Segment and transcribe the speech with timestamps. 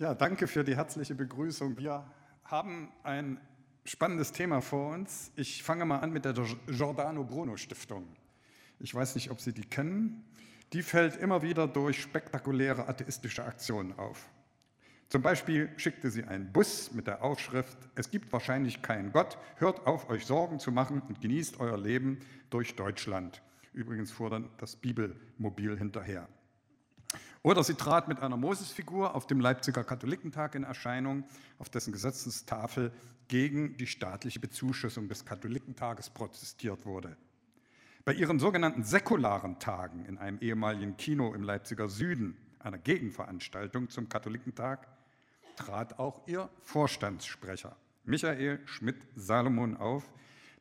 [0.00, 1.78] Ja, danke für die herzliche Begrüßung.
[1.78, 2.04] Wir
[2.42, 3.38] haben ein
[3.84, 5.30] spannendes Thema vor uns.
[5.36, 6.34] Ich fange mal an mit der
[6.66, 8.04] Giordano Bruno Stiftung.
[8.80, 10.24] Ich weiß nicht, ob Sie die kennen.
[10.72, 14.28] Die fällt immer wieder durch spektakuläre atheistische Aktionen auf.
[15.10, 19.86] Zum Beispiel schickte sie einen Bus mit der Aufschrift, es gibt wahrscheinlich keinen Gott, hört
[19.86, 22.18] auf, euch Sorgen zu machen und genießt euer Leben
[22.50, 23.42] durch Deutschland.
[23.72, 26.26] Übrigens fuhr dann das Bibelmobil hinterher.
[27.44, 31.24] Oder sie trat mit einer Mosesfigur auf dem Leipziger Katholikentag in Erscheinung,
[31.58, 32.90] auf dessen Gesetzestafel
[33.28, 37.18] gegen die staatliche Bezuschussung des Katholikentages protestiert wurde.
[38.06, 44.08] Bei ihren sogenannten säkularen Tagen in einem ehemaligen Kino im Leipziger Süden, einer Gegenveranstaltung zum
[44.08, 44.88] Katholikentag,
[45.56, 50.10] trat auch ihr Vorstandssprecher Michael Schmidt-Salomon auf,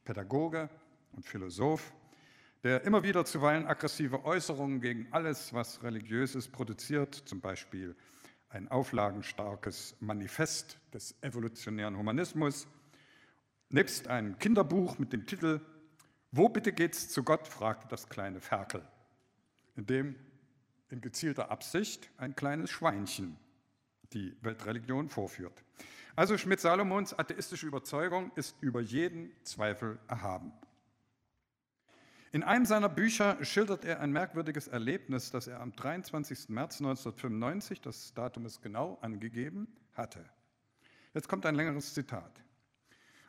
[0.04, 0.70] Pädagoge
[1.13, 1.94] und Philosoph,
[2.63, 7.95] der immer wieder zuweilen aggressive Äußerungen gegen alles, was religiöses produziert, zum Beispiel
[8.49, 12.68] ein auflagenstarkes Manifest des evolutionären Humanismus,
[13.70, 15.60] nebst einem Kinderbuch mit dem Titel
[16.32, 17.48] Wo bitte geht's zu Gott?
[17.48, 18.88] fragte das kleine Ferkel,
[19.76, 20.16] in dem
[20.90, 23.35] in gezielter Absicht ein kleines Schweinchen
[24.13, 25.63] die Weltreligion vorführt.
[26.16, 30.54] Also Schmidt-Salomons atheistische Überzeugung ist über jeden Zweifel erhaben.
[32.34, 36.49] In einem seiner Bücher schildert er ein merkwürdiges Erlebnis, das er am 23.
[36.49, 40.26] März 1995, das Datum ist genau angegeben, hatte.
[41.13, 42.43] Jetzt kommt ein längeres Zitat.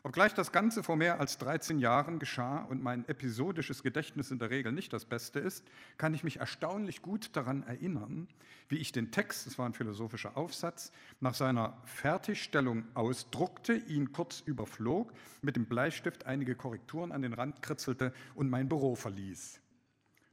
[0.07, 4.51] Obgleich das Ganze vor mehr als 13 Jahren geschah und mein episodisches Gedächtnis in der
[4.51, 5.65] Regel nicht das Beste ist,
[5.97, 8.29] kann ich mich erstaunlich gut daran erinnern,
[8.69, 14.41] wie ich den Text, das war ein philosophischer Aufsatz, nach seiner Fertigstellung ausdruckte, ihn kurz
[14.41, 15.11] überflog,
[15.41, 19.59] mit dem Bleistift einige Korrekturen an den Rand kritzelte und mein Büro verließ.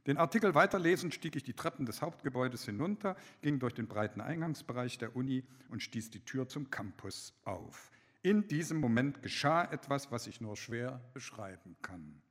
[0.06, 4.98] Den Artikel weiterlesend stieg ich die Treppen des Hauptgebäudes hinunter, ging durch den breiten Eingangsbereich
[4.98, 7.90] der Uni und stieß die Tür zum Campus auf.
[8.22, 12.22] In diesem Moment geschah etwas, was ich nur schwer beschreiben kann.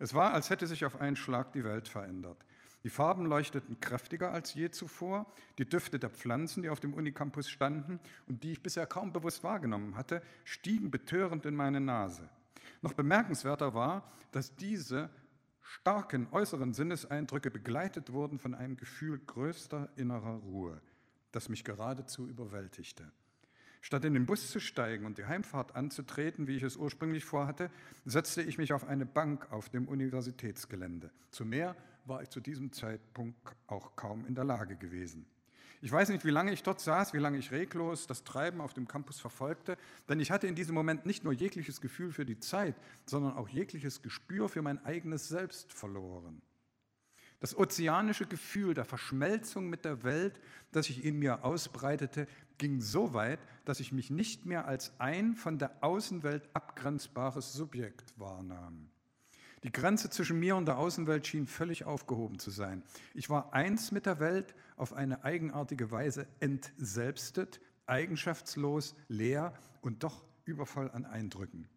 [0.00, 2.44] Es war, als hätte sich auf einen Schlag die Welt verändert.
[2.82, 5.26] Die Farben leuchteten kräftiger als je zuvor.
[5.58, 9.42] Die Düfte der Pflanzen, die auf dem Unicampus standen und die ich bisher kaum bewusst
[9.42, 12.28] wahrgenommen hatte, stiegen betörend in meine Nase.
[12.82, 15.10] Noch bemerkenswerter war, dass diese
[15.62, 20.80] starken äußeren Sinneseindrücke begleitet wurden von einem Gefühl größter innerer Ruhe,
[21.32, 23.10] das mich geradezu überwältigte.
[23.86, 27.70] Statt in den Bus zu steigen und die Heimfahrt anzutreten, wie ich es ursprünglich vorhatte,
[28.04, 31.12] setzte ich mich auf eine Bank auf dem Universitätsgelände.
[31.30, 33.38] Zu mehr war ich zu diesem Zeitpunkt
[33.68, 35.24] auch kaum in der Lage gewesen.
[35.82, 38.74] Ich weiß nicht, wie lange ich dort saß, wie lange ich reglos das Treiben auf
[38.74, 42.40] dem Campus verfolgte, denn ich hatte in diesem Moment nicht nur jegliches Gefühl für die
[42.40, 46.42] Zeit, sondern auch jegliches Gespür für mein eigenes Selbst verloren.
[47.40, 50.40] Das ozeanische Gefühl der Verschmelzung mit der Welt,
[50.72, 52.26] das sich in mir ausbreitete,
[52.58, 58.18] ging so weit, dass ich mich nicht mehr als ein von der Außenwelt abgrenzbares Subjekt
[58.18, 58.88] wahrnahm.
[59.62, 62.82] Die Grenze zwischen mir und der Außenwelt schien völlig aufgehoben zu sein.
[63.14, 70.24] Ich war eins mit der Welt, auf eine eigenartige Weise entselbstet, eigenschaftslos, leer und doch
[70.44, 71.68] übervoll an Eindrücken.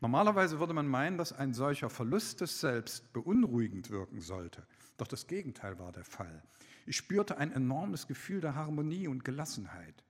[0.00, 4.66] Normalerweise würde man meinen, dass ein solcher Verlust des Selbst beunruhigend wirken sollte.
[4.96, 6.42] Doch das Gegenteil war der Fall.
[6.86, 10.04] Ich spürte ein enormes Gefühl der Harmonie und Gelassenheit.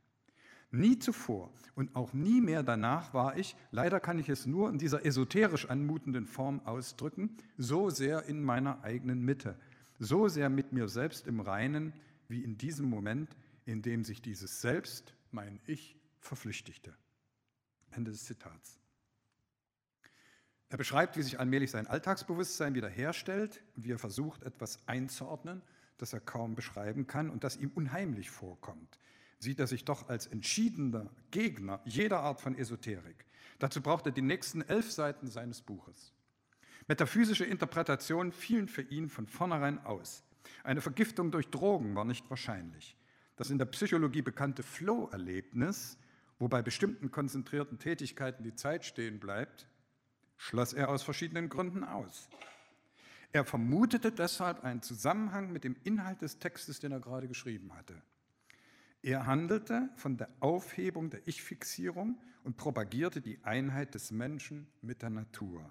[0.73, 4.79] Nie zuvor und auch nie mehr danach war ich, leider kann ich es nur in
[4.79, 9.59] dieser esoterisch anmutenden Form ausdrücken, so sehr in meiner eigenen Mitte,
[9.99, 11.93] so sehr mit mir selbst im Reinen,
[12.29, 16.95] wie in diesem Moment, in dem sich dieses Selbst, mein Ich, verflüchtigte.
[17.93, 18.81] Ende des Zitats.
[20.69, 25.63] Er beschreibt, wie sich allmählich sein Alltagsbewusstsein wiederherstellt, wie er versucht, etwas einzuordnen,
[25.99, 28.99] das er kaum beschreiben kann und das ihm unheimlich vorkommt.
[29.39, 33.27] Sieht er sich doch als entschiedener Gegner jeder Art von Esoterik.
[33.59, 36.13] Dazu braucht er die nächsten elf Seiten seines Buches.
[36.89, 40.25] Metaphysische Interpretationen fielen für ihn von vornherein aus.
[40.65, 42.97] Eine Vergiftung durch Drogen war nicht wahrscheinlich.
[43.37, 45.99] Das in der Psychologie bekannte Flow-Erlebnis,
[46.39, 49.69] wo bei bestimmten konzentrierten Tätigkeiten die Zeit stehen bleibt,
[50.37, 52.29] schloss er aus verschiedenen Gründen aus.
[53.33, 58.01] Er vermutete deshalb einen Zusammenhang mit dem Inhalt des Textes, den er gerade geschrieben hatte.
[59.03, 65.11] Er handelte von der Aufhebung der Ich-Fixierung und propagierte die Einheit des Menschen mit der
[65.11, 65.71] Natur.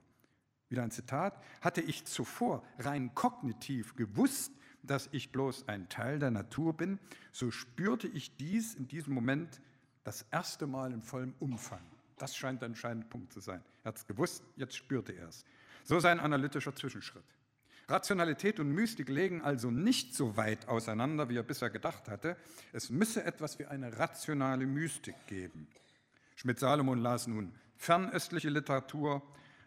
[0.70, 1.42] Wieder ein Zitat.
[1.62, 4.52] Hatte ich zuvor rein kognitiv gewusst,
[4.84, 7.00] dass ich bloß ein Teil der Natur bin,
[7.32, 9.62] so spürte ich dies in diesem Moment
[10.04, 11.84] das erste Mal in vollem Umfang.
[12.18, 13.64] Das scheint der entscheidende Punkt zu sein.
[13.84, 15.44] Er hat es gewusst, jetzt spürte er es.
[15.84, 17.24] So sein analytischer Zwischenschritt.
[17.88, 22.36] Rationalität und Mystik legen also nicht so weit auseinander, wie er bisher gedacht hatte.
[22.74, 25.68] Es müsse etwas wie eine rationale Mystik geben.
[26.36, 29.22] Schmidt-Salomon las nun fernöstliche Literatur,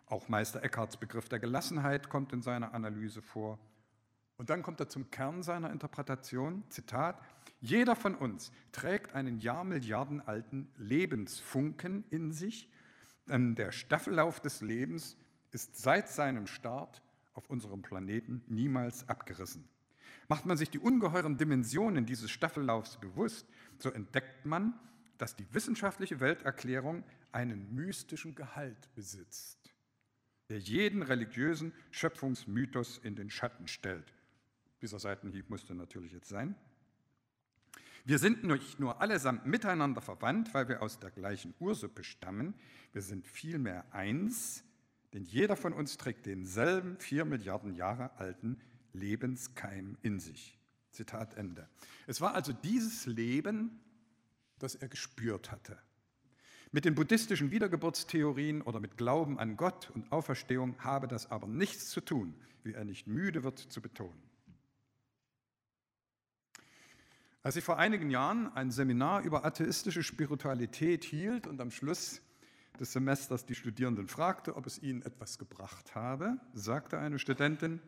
[0.07, 3.59] auch Meister Eckharts Begriff der Gelassenheit kommt in seiner Analyse vor.
[4.37, 7.21] Und dann kommt er zum Kern seiner Interpretation, Zitat,
[7.61, 12.69] jeder von uns trägt einen Jahrmilliarden alten Lebensfunken in sich,
[13.27, 15.17] denn der Staffellauf des Lebens
[15.51, 17.03] ist seit seinem Start
[17.35, 19.69] auf unserem Planeten niemals abgerissen.
[20.29, 23.47] Macht man sich die ungeheuren Dimensionen dieses Staffellaufs bewusst,
[23.79, 24.79] so entdeckt man,
[25.17, 27.03] dass die wissenschaftliche Welterklärung
[27.33, 29.75] einen mystischen Gehalt besitzt,
[30.49, 34.15] der jeden religiösen Schöpfungsmythos in den Schatten stellt.
[34.81, 36.55] Dieser Seitenhieb musste natürlich jetzt sein.
[38.09, 42.55] Wir sind nicht nur allesamt miteinander verwandt, weil wir aus der gleichen Ursuppe stammen,
[42.95, 44.65] wir sind vielmehr eins,
[45.13, 48.59] denn jeder von uns trägt denselben vier Milliarden Jahre alten
[48.95, 50.59] Lebenskeim in sich.
[50.91, 51.69] Zitat Ende.
[52.07, 53.79] Es war also dieses Leben,
[54.59, 55.79] das er gespürt hatte.
[56.73, 61.91] Mit den buddhistischen Wiedergeburtstheorien oder mit Glauben an Gott und Auferstehung habe das aber nichts
[61.91, 64.28] zu tun, wie er nicht müde wird zu betonen.
[67.49, 72.21] Als ich vor einigen Jahren ein Seminar über atheistische Spiritualität hielt und am Schluss
[72.79, 77.81] des Semesters die Studierenden fragte, ob es ihnen etwas gebracht habe, sagte eine Studentin,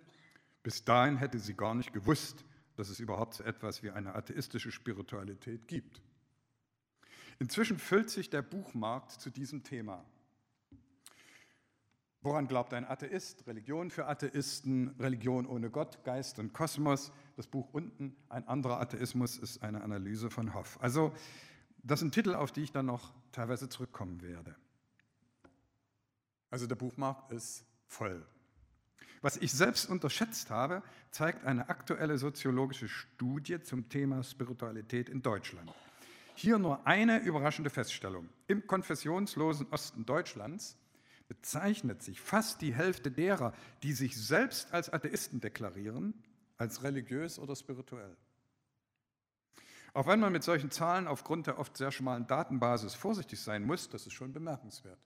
[0.62, 2.42] bis dahin hätte sie gar nicht gewusst,
[2.76, 6.00] dass es überhaupt so etwas wie eine atheistische Spiritualität gibt.
[7.38, 10.06] Inzwischen füllt sich der Buchmarkt zu diesem Thema.
[12.22, 13.46] Woran glaubt ein Atheist?
[13.46, 17.12] Religion für Atheisten, Religion ohne Gott, Geist und Kosmos.
[17.36, 20.78] Das Buch unten, ein anderer Atheismus, ist eine Analyse von Hoff.
[20.82, 21.14] Also
[21.82, 24.54] das sind Titel, auf die ich dann noch teilweise zurückkommen werde.
[26.50, 28.26] Also der Buchmarkt ist voll.
[29.22, 35.72] Was ich selbst unterschätzt habe, zeigt eine aktuelle soziologische Studie zum Thema Spiritualität in Deutschland.
[36.34, 38.28] Hier nur eine überraschende Feststellung.
[38.46, 40.76] Im konfessionslosen Osten Deutschlands
[41.30, 43.54] bezeichnet sich fast die Hälfte derer,
[43.84, 46.12] die sich selbst als Atheisten deklarieren,
[46.58, 48.16] als religiös oder spirituell.
[49.94, 53.88] Auch wenn man mit solchen Zahlen aufgrund der oft sehr schmalen Datenbasis vorsichtig sein muss,
[53.88, 54.98] das ist schon bemerkenswert.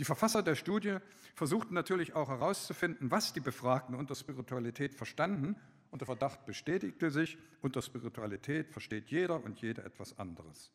[0.00, 0.96] Die Verfasser der Studie
[1.36, 5.54] versuchten natürlich auch herauszufinden, was die Befragten unter Spiritualität verstanden,
[5.92, 10.72] und der Verdacht bestätigte sich, unter Spiritualität versteht jeder und jede etwas anderes.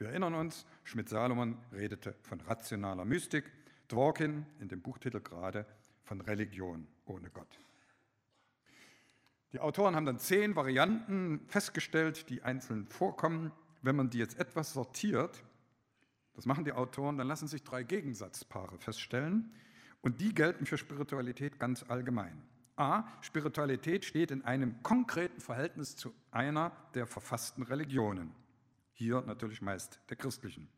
[0.00, 3.52] Wir erinnern uns, Schmidt-Salomon redete von rationaler Mystik,
[3.88, 5.66] Dworkin in dem Buchtitel gerade
[6.04, 7.60] von Religion ohne Gott.
[9.52, 13.52] Die Autoren haben dann zehn Varianten festgestellt, die einzeln vorkommen.
[13.82, 15.44] Wenn man die jetzt etwas sortiert,
[16.32, 19.52] das machen die Autoren, dann lassen sich drei Gegensatzpaare feststellen
[20.00, 22.40] und die gelten für Spiritualität ganz allgemein.
[22.76, 23.04] A.
[23.20, 28.39] Spiritualität steht in einem konkreten Verhältnis zu einer der verfassten Religionen
[29.00, 30.68] hier natürlich meist der christlichen.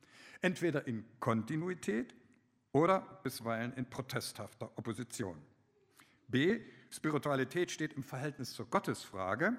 [0.41, 2.15] Entweder in Kontinuität
[2.71, 5.37] oder bisweilen in protesthafter Opposition.
[6.29, 6.61] B.
[6.89, 9.57] Spiritualität steht im Verhältnis zur Gottesfrage.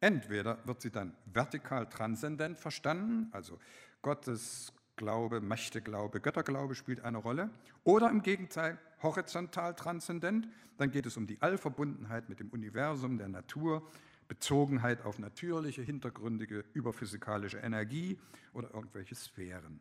[0.00, 3.58] Entweder wird sie dann vertikal transzendent verstanden, also
[4.02, 7.50] Gottesglaube, Mächteglaube, Götterglaube spielt eine Rolle,
[7.82, 13.28] oder im Gegenteil horizontal transzendent, dann geht es um die Allverbundenheit mit dem Universum, der
[13.28, 13.82] Natur,
[14.28, 18.18] Bezogenheit auf natürliche, hintergründige, überphysikalische Energie
[18.52, 19.80] oder irgendwelche Sphären.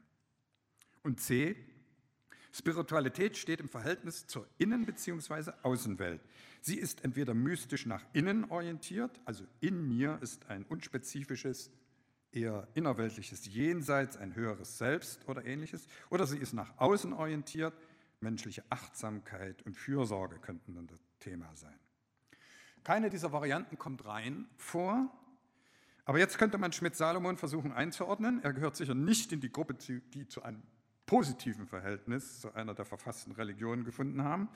[1.04, 1.56] Und C,
[2.52, 5.52] Spiritualität steht im Verhältnis zur Innen- bzw.
[5.62, 6.22] Außenwelt.
[6.62, 11.72] Sie ist entweder mystisch nach innen orientiert, also in mir ist ein unspezifisches,
[12.32, 17.74] eher innerweltliches Jenseits, ein höheres Selbst oder ähnliches, oder sie ist nach außen orientiert,
[18.22, 21.78] menschliche Achtsamkeit und Fürsorge könnten dann das Thema sein.
[22.88, 25.12] Keine dieser Varianten kommt rein vor.
[26.06, 28.42] Aber jetzt könnte man Schmidt-Salomon versuchen einzuordnen.
[28.46, 30.64] Er gehört sicher nicht in die Gruppe, die zu einem
[31.06, 34.48] positiven Verhältnis zu einer der verfassten Religionen gefunden haben.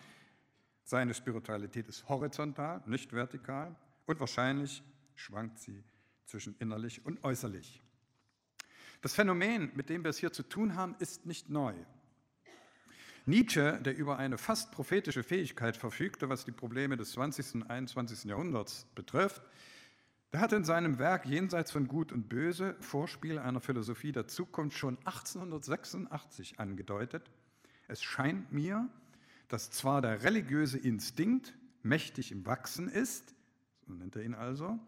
[0.85, 4.81] Seine Spiritualität ist horizontal, nicht vertikal und wahrscheinlich
[5.15, 5.83] schwankt sie
[6.25, 7.81] zwischen innerlich und äußerlich.
[9.01, 11.73] Das Phänomen, mit dem wir es hier zu tun haben, ist nicht neu.
[13.25, 17.55] Nietzsche, der über eine fast prophetische Fähigkeit verfügte, was die Probleme des 20.
[17.55, 18.23] und 21.
[18.23, 19.43] Jahrhunderts betrifft,
[20.33, 24.77] der hat in seinem Werk Jenseits von Gut und Böse, Vorspiel einer Philosophie der Zukunft,
[24.77, 27.29] schon 1886 angedeutet.
[27.87, 28.89] Es scheint mir,
[29.49, 33.35] dass zwar der religiöse Instinkt mächtig im Wachsen ist,
[33.85, 34.79] so nennt er ihn also,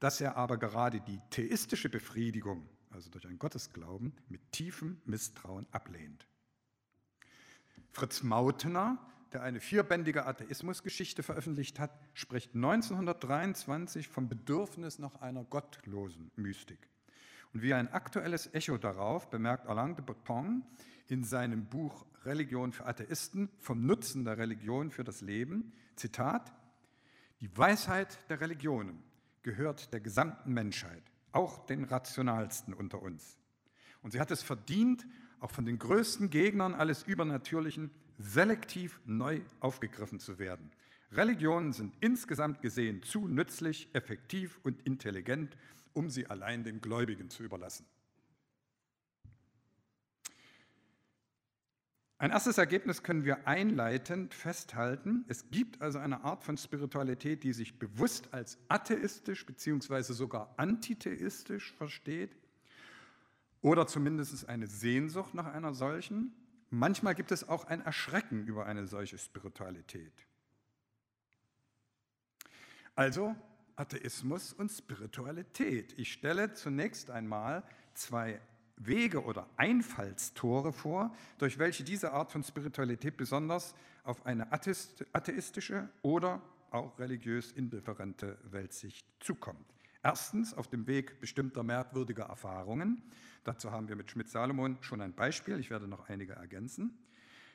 [0.00, 6.26] dass er aber gerade die theistische Befriedigung, also durch einen Gottesglauben, mit tiefem Misstrauen ablehnt.
[7.92, 8.98] Fritz Mautener
[9.32, 16.88] der eine vierbändige Atheismusgeschichte veröffentlicht hat, spricht 1923 vom Bedürfnis nach einer gottlosen Mystik.
[17.52, 20.64] Und wie ein aktuelles Echo darauf bemerkt Alain de Botton
[21.08, 26.52] in seinem Buch Religion für Atheisten vom Nutzen der Religion für das Leben, Zitat,
[27.40, 29.02] die Weisheit der Religionen
[29.42, 33.38] gehört der gesamten Menschheit, auch den rationalsten unter uns.
[34.02, 35.06] Und sie hat es verdient,
[35.40, 40.70] auch von den größten Gegnern alles Übernatürlichen selektiv neu aufgegriffen zu werden.
[41.12, 45.56] Religionen sind insgesamt gesehen zu nützlich, effektiv und intelligent,
[45.92, 47.84] um sie allein den Gläubigen zu überlassen.
[52.18, 55.24] Ein erstes Ergebnis können wir einleitend festhalten.
[55.26, 60.02] Es gibt also eine Art von Spiritualität, die sich bewusst als atheistisch bzw.
[60.12, 62.36] sogar antitheistisch versteht
[63.62, 66.34] oder zumindest eine Sehnsucht nach einer solchen.
[66.70, 70.12] Manchmal gibt es auch ein Erschrecken über eine solche Spiritualität.
[72.94, 73.34] Also
[73.76, 75.98] Atheismus und Spiritualität.
[75.98, 77.64] Ich stelle zunächst einmal
[77.94, 78.40] zwei
[78.76, 83.74] Wege oder Einfallstore vor, durch welche diese Art von Spiritualität besonders
[84.04, 86.40] auf eine atheistische oder
[86.70, 89.66] auch religiös indifferente Weltsicht zukommt.
[90.02, 93.02] Erstens auf dem Weg bestimmter merkwürdiger Erfahrungen.
[93.44, 96.98] Dazu haben wir mit Schmidt-Salomon schon ein Beispiel, ich werde noch einige ergänzen.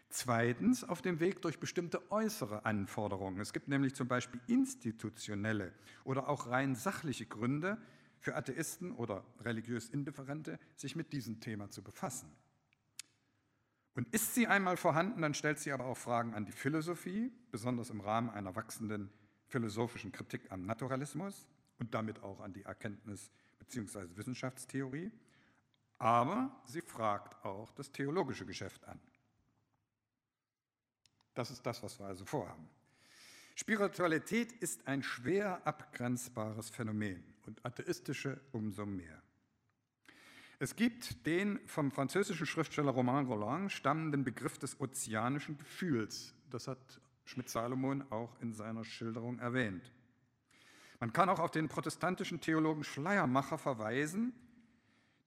[0.09, 3.39] Zweitens auf dem Weg durch bestimmte äußere Anforderungen.
[3.39, 5.73] Es gibt nämlich zum Beispiel institutionelle
[6.03, 7.79] oder auch rein sachliche Gründe,
[8.25, 12.27] für Atheisten oder religiös Indifferente, sich mit diesem Thema zu befassen.
[13.93, 17.91] Und ist sie einmal vorhanden, dann stellt sie aber auch Fragen an die Philosophie, besonders
[17.91, 19.11] im Rahmen einer wachsenden
[19.47, 21.47] philosophischen Kritik am Naturalismus
[21.79, 23.29] und damit auch an die Erkenntnis-
[23.59, 24.07] bzw.
[24.15, 25.11] Wissenschaftstheorie.
[25.97, 28.99] Aber sie fragt auch das theologische Geschäft an.
[31.33, 32.67] Das ist das, was wir also vorhaben.
[33.55, 39.21] Spiritualität ist ein schwer abgrenzbares Phänomen und atheistische umso mehr.
[40.59, 46.33] Es gibt den vom französischen Schriftsteller Romain Roland stammenden Begriff des ozeanischen Gefühls.
[46.49, 49.91] Das hat Schmidt-Salomon auch in seiner Schilderung erwähnt.
[51.05, 54.33] Man kann auch auf den protestantischen Theologen Schleiermacher verweisen.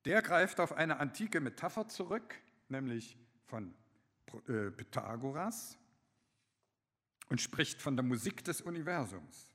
[0.07, 2.35] Der greift auf eine antike Metapher zurück,
[2.69, 3.17] nämlich
[3.47, 3.73] von
[4.49, 5.79] äh, Pythagoras,
[7.29, 9.55] und spricht von der Musik des Universums.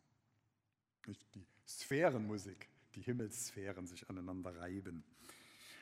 [1.36, 5.04] Die Sphärenmusik, die Himmelssphären sich aneinander reiben.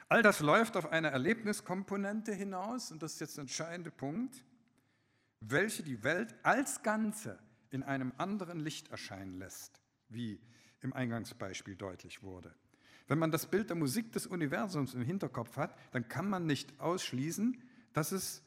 [0.10, 4.44] All das läuft auf eine Erlebniskomponente hinaus, und das ist jetzt der entscheidende Punkt,
[5.40, 7.38] welche die Welt als Ganze
[7.70, 9.81] in einem anderen Licht erscheinen lässt,
[10.14, 10.40] wie
[10.82, 12.54] im Eingangsbeispiel deutlich wurde.
[13.08, 16.80] Wenn man das Bild der Musik des Universums im Hinterkopf hat, dann kann man nicht
[16.80, 17.62] ausschließen,
[17.94, 18.42] dass es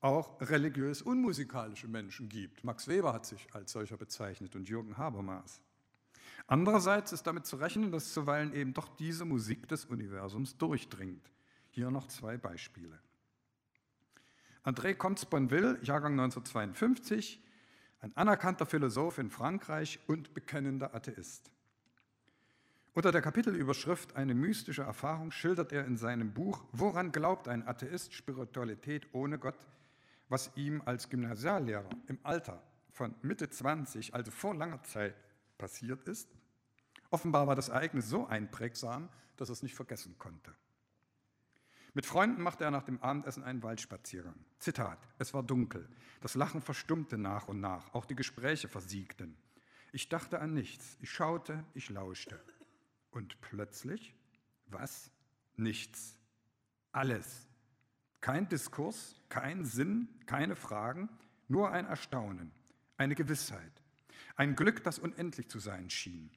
[0.00, 2.64] auch religiös unmusikalische Menschen gibt.
[2.64, 5.60] Max Weber hat sich als solcher bezeichnet und Jürgen Habermas.
[6.46, 11.30] Andererseits ist damit zu rechnen, dass zuweilen eben doch diese Musik des Universums durchdringt.
[11.70, 12.98] Hier noch zwei Beispiele.
[14.64, 17.42] André Comte-Sponville, Jahrgang 1952,
[18.06, 21.50] ein anerkannter Philosoph in Frankreich und bekennender Atheist.
[22.94, 28.14] Unter der Kapitelüberschrift Eine mystische Erfahrung schildert er in seinem Buch Woran glaubt ein Atheist
[28.14, 29.58] Spiritualität ohne Gott,
[30.28, 35.16] was ihm als Gymnasiallehrer im Alter von Mitte 20, also vor langer Zeit,
[35.58, 36.28] passiert ist.
[37.10, 40.54] Offenbar war das Ereignis so einprägsam, dass er es nicht vergessen konnte.
[41.96, 44.34] Mit Freunden machte er nach dem Abendessen einen Waldspaziergang.
[44.58, 45.88] Zitat, es war dunkel,
[46.20, 49.34] das Lachen verstummte nach und nach, auch die Gespräche versiegten.
[49.92, 52.38] Ich dachte an nichts, ich schaute, ich lauschte.
[53.12, 54.14] Und plötzlich,
[54.66, 55.10] was?
[55.56, 56.18] Nichts.
[56.92, 57.48] Alles.
[58.20, 61.08] Kein Diskurs, kein Sinn, keine Fragen,
[61.48, 62.52] nur ein Erstaunen,
[62.98, 63.82] eine Gewissheit,
[64.34, 66.30] ein Glück, das unendlich zu sein schien.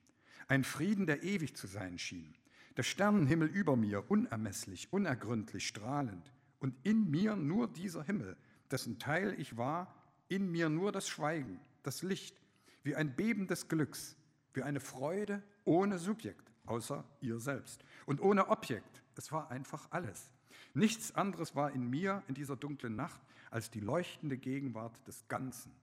[0.47, 2.33] Ein Frieden, der ewig zu sein schien.
[2.79, 6.31] Der Sternenhimmel über mir, unermesslich, unergründlich, strahlend.
[6.61, 8.37] Und in mir nur dieser Himmel,
[8.71, 9.93] dessen Teil ich war,
[10.29, 12.41] in mir nur das Schweigen, das Licht,
[12.83, 14.15] wie ein Beben des Glücks,
[14.53, 17.83] wie eine Freude ohne Subjekt, außer ihr selbst.
[18.05, 20.31] Und ohne Objekt, es war einfach alles.
[20.73, 23.19] Nichts anderes war in mir in dieser dunklen Nacht
[23.51, 25.73] als die leuchtende Gegenwart des Ganzen.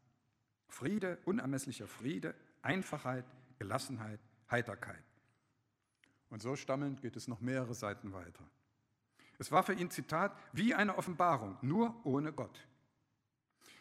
[0.66, 3.26] Friede, unermesslicher Friede, Einfachheit,
[3.58, 5.04] Gelassenheit, Heiterkeit.
[6.30, 8.44] Und so stammelnd geht es noch mehrere Seiten weiter.
[9.38, 12.66] Es war für ihn, Zitat, wie eine Offenbarung, nur ohne Gott.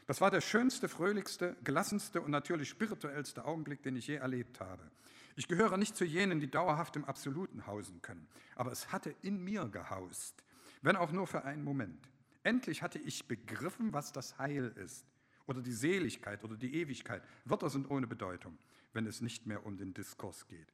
[0.05, 4.91] Das war der schönste, fröhlichste, gelassenste und natürlich spirituellste Augenblick, den ich je erlebt habe.
[5.35, 9.43] Ich gehöre nicht zu jenen, die dauerhaft im Absoluten hausen können, aber es hatte in
[9.43, 10.43] mir gehaust,
[10.81, 12.07] wenn auch nur für einen Moment.
[12.43, 15.05] Endlich hatte ich begriffen, was das Heil ist
[15.47, 17.23] oder die Seligkeit oder die Ewigkeit.
[17.43, 18.57] Wörter sind ohne Bedeutung,
[18.93, 20.71] wenn es nicht mehr um den Diskurs geht.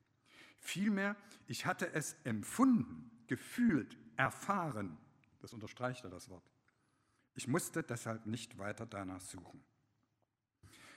[0.62, 1.16] Vielmehr,
[1.48, 4.98] ich hatte es empfunden, gefühlt, erfahren.
[5.40, 6.50] Das unterstreicht er das Wort.
[7.34, 9.64] Ich musste deshalb nicht weiter danach suchen.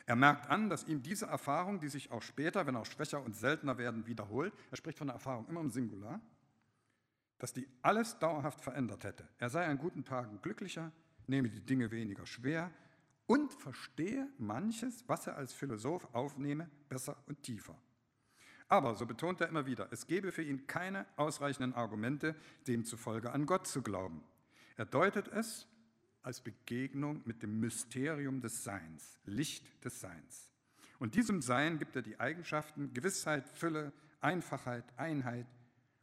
[0.06, 3.34] Er merkt an, dass ihm diese Erfahrung, die sich auch später, wenn auch schwächer und
[3.34, 6.20] seltener werden, wiederholt, er spricht von der Erfahrung immer im Singular,
[7.38, 9.26] dass die alles dauerhaft verändert hätte.
[9.38, 10.92] Er sei an guten Tagen glücklicher,
[11.26, 12.70] nehme die Dinge weniger schwer
[13.26, 17.78] und verstehe manches, was er als Philosoph aufnehme, besser und tiefer.
[18.74, 22.34] Aber, so betont er immer wieder, es gebe für ihn keine ausreichenden Argumente,
[22.66, 24.24] demzufolge an Gott zu glauben.
[24.76, 25.68] Er deutet es
[26.24, 30.50] als Begegnung mit dem Mysterium des Seins, Licht des Seins.
[30.98, 35.46] Und diesem Sein gibt er die Eigenschaften Gewissheit, Fülle, Einfachheit, Einheit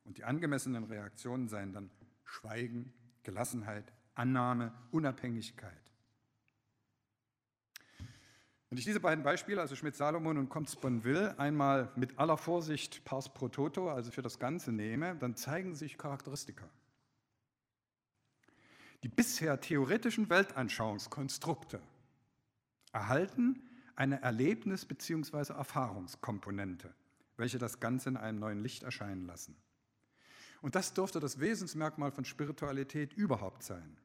[0.05, 1.91] und die angemessenen Reaktionen seien dann
[2.23, 5.90] Schweigen, Gelassenheit, Annahme, Unabhängigkeit.
[8.71, 13.49] Wenn ich diese beiden Beispiele, also Schmidt-Salomon und Comte-Sponville, einmal mit aller Vorsicht pars pro
[13.49, 16.69] toto, also für das Ganze nehme, dann zeigen sich Charakteristika.
[19.03, 21.81] Die bisher theoretischen Weltanschauungskonstrukte
[22.93, 23.61] erhalten
[23.97, 25.51] eine Erlebnis- bzw.
[25.51, 26.93] Erfahrungskomponente,
[27.35, 29.57] welche das Ganze in einem neuen Licht erscheinen lassen.
[30.61, 33.97] Und das dürfte das Wesensmerkmal von Spiritualität überhaupt sein.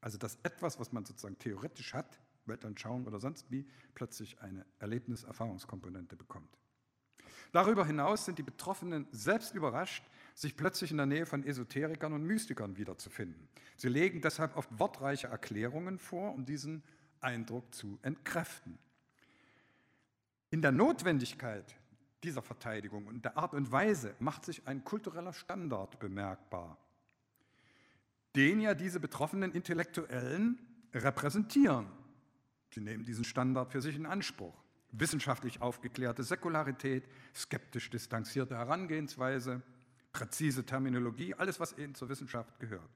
[0.00, 6.16] Also dass etwas, was man sozusagen theoretisch hat, Weltanschauung oder sonst wie, plötzlich eine Erlebnis-Erfahrungskomponente
[6.16, 6.58] bekommt.
[7.52, 12.24] Darüber hinaus sind die Betroffenen selbst überrascht, sich plötzlich in der Nähe von Esoterikern und
[12.24, 13.48] Mystikern wiederzufinden.
[13.76, 16.82] Sie legen deshalb oft wortreiche Erklärungen vor, um diesen
[17.20, 18.78] Eindruck zu entkräften.
[20.50, 21.76] In der Notwendigkeit
[22.24, 26.78] dieser Verteidigung und der Art und Weise macht sich ein kultureller Standard bemerkbar,
[28.34, 30.58] den ja diese betroffenen Intellektuellen
[30.94, 31.86] repräsentieren.
[32.72, 34.54] Sie nehmen diesen Standard für sich in Anspruch.
[34.92, 39.62] Wissenschaftlich aufgeklärte Säkularität, skeptisch distanzierte Herangehensweise,
[40.12, 42.90] präzise Terminologie, alles, was eben zur Wissenschaft gehört.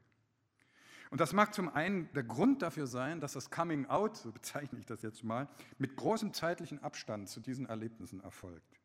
[1.10, 4.78] Und das mag zum einen der Grund dafür sein, dass das Coming Out, so bezeichne
[4.78, 8.80] ich das jetzt mal, mit großem zeitlichen Abstand zu diesen Erlebnissen erfolgt.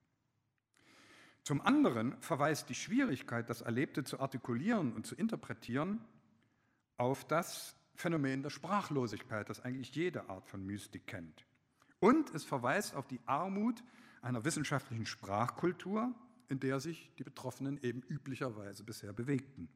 [1.44, 6.00] Zum anderen verweist die Schwierigkeit, das Erlebte zu artikulieren und zu interpretieren,
[6.98, 11.46] auf das Phänomen der Sprachlosigkeit, das eigentlich jede Art von Mystik kennt.
[12.00, 13.84] Und es verweist auf die Armut
[14.22, 16.14] einer wissenschaftlichen Sprachkultur,
[16.50, 19.70] in der sich die Betroffenen eben üblicherweise bisher bewegten.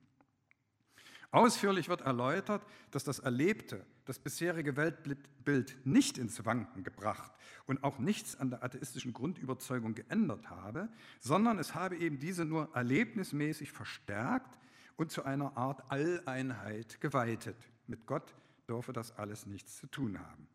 [1.31, 7.33] Ausführlich wird erläutert, dass das Erlebte, das bisherige Weltbild nicht ins Wanken gebracht
[7.65, 10.87] und auch nichts an der atheistischen Grundüberzeugung geändert habe,
[11.19, 14.57] sondern es habe eben diese nur erlebnismäßig verstärkt
[14.95, 17.57] und zu einer Art Alleinheit geweitet.
[17.87, 18.35] Mit Gott
[18.67, 20.47] dürfe das alles nichts zu tun haben.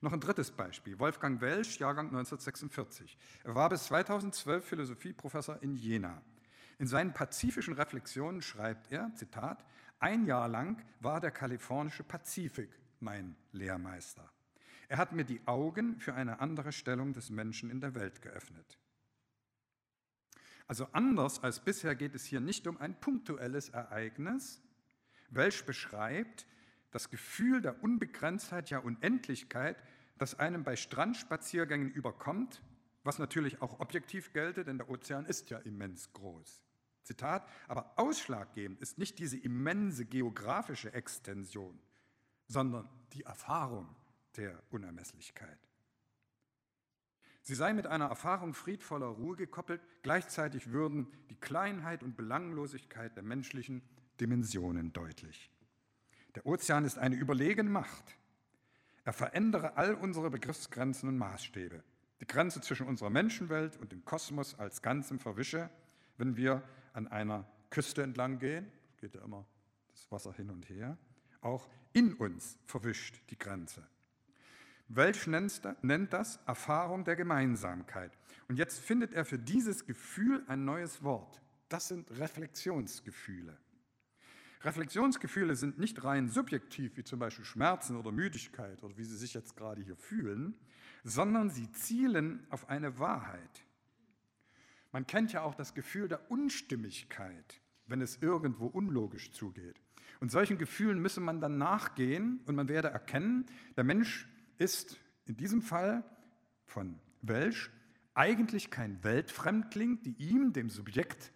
[0.00, 0.98] Noch ein drittes Beispiel.
[0.98, 3.16] Wolfgang Welsch, Jahrgang 1946.
[3.44, 6.22] Er war bis 2012 Philosophieprofessor in Jena.
[6.78, 9.64] In seinen pazifischen Reflexionen schreibt er, Zitat,
[9.98, 14.30] ein Jahr lang war der kalifornische Pazifik mein Lehrmeister.
[14.88, 18.78] Er hat mir die Augen für eine andere Stellung des Menschen in der Welt geöffnet.
[20.68, 24.60] Also anders als bisher geht es hier nicht um ein punktuelles Ereignis.
[25.30, 26.46] Welsch beschreibt
[26.90, 29.76] das Gefühl der Unbegrenztheit, ja Unendlichkeit,
[30.18, 32.62] das einem bei Strandspaziergängen überkommt,
[33.04, 36.62] was natürlich auch objektiv gelte, denn der Ozean ist ja immens groß.
[37.02, 41.78] Zitat, aber ausschlaggebend ist nicht diese immense geografische Extension,
[42.48, 43.94] sondern die Erfahrung
[44.36, 45.58] der Unermesslichkeit.
[47.42, 53.22] Sie sei mit einer Erfahrung friedvoller Ruhe gekoppelt, gleichzeitig würden die Kleinheit und Belanglosigkeit der
[53.22, 53.82] menschlichen
[54.20, 55.50] Dimensionen deutlich.
[56.34, 58.16] Der Ozean ist eine überlegene Macht.
[59.04, 61.82] Er verändere all unsere Begriffsgrenzen und Maßstäbe.
[62.20, 65.70] Die Grenze zwischen unserer Menschenwelt und dem Kosmos als Ganzem verwische,
[66.18, 69.46] wenn wir an einer Küste entlang gehen, geht ja immer
[69.92, 70.96] das Wasser hin und her,
[71.40, 73.86] auch in uns verwischt die Grenze.
[74.88, 78.16] Welch nennt das Erfahrung der Gemeinsamkeit.
[78.48, 81.40] Und jetzt findet er für dieses Gefühl ein neues Wort.
[81.68, 83.58] Das sind Reflexionsgefühle.
[84.62, 89.34] Reflexionsgefühle sind nicht rein subjektiv, wie zum Beispiel Schmerzen oder Müdigkeit oder wie Sie sich
[89.34, 90.54] jetzt gerade hier fühlen,
[91.06, 93.64] sondern sie zielen auf eine Wahrheit.
[94.90, 99.80] Man kennt ja auch das Gefühl der Unstimmigkeit, wenn es irgendwo unlogisch zugeht.
[100.20, 105.36] Und solchen Gefühlen müsse man dann nachgehen und man werde erkennen, der Mensch ist in
[105.36, 106.02] diesem Fall
[106.64, 107.70] von Welsch
[108.14, 111.32] eigentlich kein Weltfremdling, die ihm, dem Subjekt,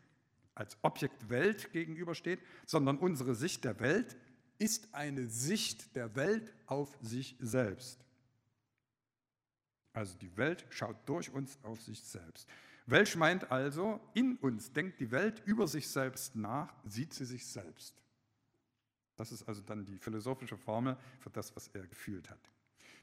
[0.61, 4.18] als Objekt Welt gegenübersteht, sondern unsere Sicht der Welt
[4.59, 8.05] ist eine Sicht der Welt auf sich selbst.
[9.94, 12.46] Also die Welt schaut durch uns auf sich selbst.
[12.85, 17.46] Welch meint also, in uns denkt die Welt über sich selbst nach, sieht sie sich
[17.46, 17.94] selbst.
[19.16, 22.51] Das ist also dann die philosophische Formel für das, was er gefühlt hat.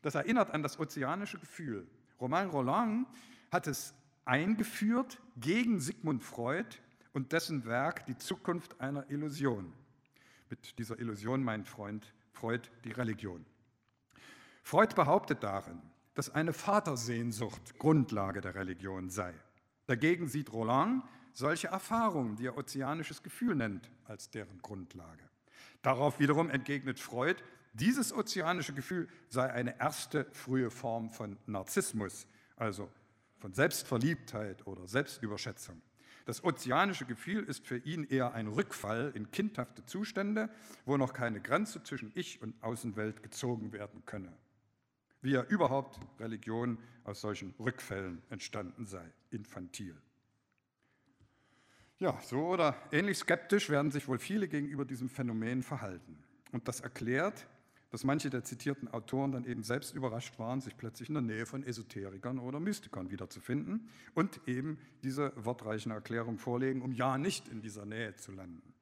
[0.03, 1.89] Das erinnert an das ozeanische Gefühl.
[2.21, 3.07] Romain Roland
[3.51, 6.77] hat es eingeführt gegen Sigmund Freud
[7.17, 9.73] und dessen Werk Die Zukunft einer Illusion.
[10.51, 13.43] Mit dieser Illusion meint Freund Freud die Religion.
[14.61, 15.81] Freud behauptet darin,
[16.13, 19.33] dass eine Vatersehnsucht Grundlage der Religion sei.
[19.87, 21.03] Dagegen sieht Roland
[21.33, 25.27] solche Erfahrungen, die er ozeanisches Gefühl nennt, als deren Grundlage.
[25.81, 27.41] Darauf wiederum entgegnet Freud,
[27.73, 32.27] dieses ozeanische Gefühl sei eine erste frühe Form von Narzissmus,
[32.57, 32.91] also
[33.39, 35.81] von Selbstverliebtheit oder Selbstüberschätzung.
[36.27, 40.49] Das ozeanische Gefühl ist für ihn eher ein Rückfall in kindhafte Zustände,
[40.83, 44.33] wo noch keine Grenze zwischen Ich und Außenwelt gezogen werden könne.
[45.21, 49.95] Wie ja überhaupt Religion aus solchen Rückfällen entstanden sei, infantil.
[51.97, 56.21] Ja, so oder ähnlich skeptisch werden sich wohl viele gegenüber diesem Phänomen verhalten.
[56.51, 57.47] Und das erklärt,
[57.89, 61.45] dass manche der zitierten Autoren dann eben selbst überrascht waren, sich plötzlich in der Nähe
[61.45, 67.61] von Esoterikern oder Mystikern wiederzufinden und eben diese wortreichen Erklärungen vorlegen, um ja nicht in
[67.61, 68.73] dieser Nähe zu landen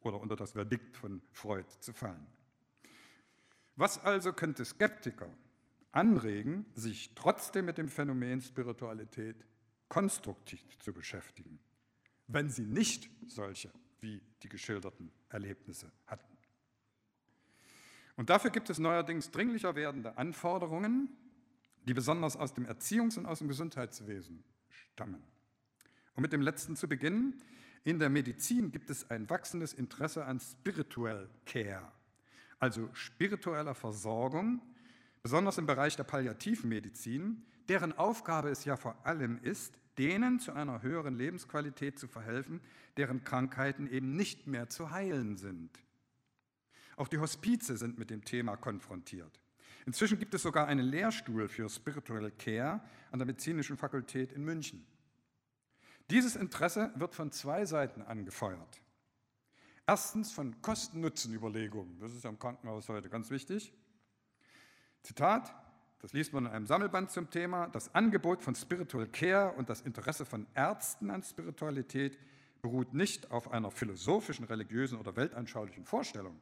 [0.00, 2.26] oder unter das Verdikt von Freud zu fallen.
[3.76, 5.28] Was also könnte Skeptiker
[5.92, 9.44] anregen, sich trotzdem mit dem Phänomen Spiritualität
[9.88, 11.58] konstruktiv zu beschäftigen,
[12.26, 16.31] wenn sie nicht solche wie die geschilderten Erlebnisse hatten?
[18.16, 21.08] Und dafür gibt es neuerdings dringlicher werdende Anforderungen,
[21.86, 25.22] die besonders aus dem Erziehungs- und aus dem Gesundheitswesen stammen.
[26.14, 27.42] Um mit dem letzten zu beginnen,
[27.84, 31.90] in der Medizin gibt es ein wachsendes Interesse an Spiritual Care,
[32.58, 34.62] also spiritueller Versorgung,
[35.22, 40.82] besonders im Bereich der Palliativmedizin, deren Aufgabe es ja vor allem ist, denen zu einer
[40.82, 42.60] höheren Lebensqualität zu verhelfen,
[42.96, 45.70] deren Krankheiten eben nicht mehr zu heilen sind.
[46.96, 49.40] Auch die Hospize sind mit dem Thema konfrontiert.
[49.86, 54.86] Inzwischen gibt es sogar einen Lehrstuhl für Spiritual Care an der Medizinischen Fakultät in München.
[56.10, 58.80] Dieses Interesse wird von zwei Seiten angefeuert.
[59.86, 61.98] Erstens von Kosten-Nutzen-Überlegungen.
[61.98, 63.72] Das ist ja im Krankenhaus heute ganz wichtig.
[65.02, 65.52] Zitat,
[66.00, 67.68] das liest man in einem Sammelband zum Thema.
[67.68, 72.18] Das Angebot von Spiritual Care und das Interesse von Ärzten an Spiritualität
[72.60, 76.40] beruht nicht auf einer philosophischen, religiösen oder weltanschaulichen Vorstellung,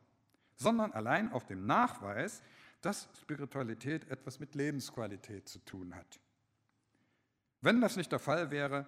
[0.60, 2.42] sondern allein auf dem Nachweis,
[2.82, 6.20] dass Spiritualität etwas mit Lebensqualität zu tun hat.
[7.62, 8.86] Wenn das nicht der Fall wäre,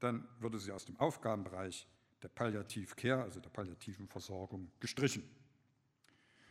[0.00, 1.88] dann würde sie aus dem Aufgabenbereich
[2.22, 5.22] der Palliativ Care, also der palliativen Versorgung, gestrichen.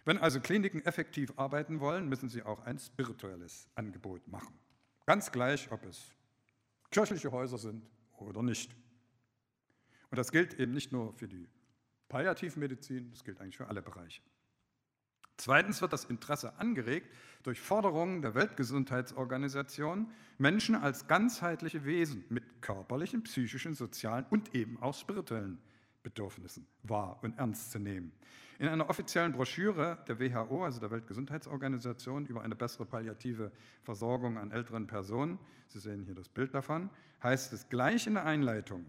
[0.06, 4.58] Wenn also Kliniken effektiv arbeiten wollen, müssen sie auch ein spirituelles Angebot machen.
[5.06, 6.12] Ganz gleich, ob es
[6.90, 7.86] kirchliche Häuser sind
[8.18, 8.76] oder nicht.
[10.10, 11.48] Und das gilt eben nicht nur für die
[12.10, 14.22] Palliativmedizin, das gilt eigentlich für alle Bereiche.
[15.38, 17.08] Zweitens wird das Interesse angeregt
[17.44, 24.96] durch Forderungen der Weltgesundheitsorganisation, Menschen als ganzheitliche Wesen mit körperlichen, psychischen, sozialen und eben auch
[24.96, 25.60] spirituellen
[26.02, 28.12] Bedürfnissen wahr und ernst zu nehmen.
[28.60, 33.52] In einer offiziellen Broschüre der WHO, also der Weltgesundheitsorganisation, über eine bessere palliative
[33.84, 36.90] Versorgung an älteren Personen, Sie sehen hier das Bild davon,
[37.22, 38.86] heißt es gleich in der Einleitung,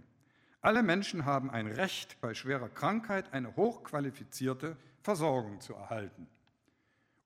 [0.61, 6.27] alle Menschen haben ein Recht, bei schwerer Krankheit eine hochqualifizierte Versorgung zu erhalten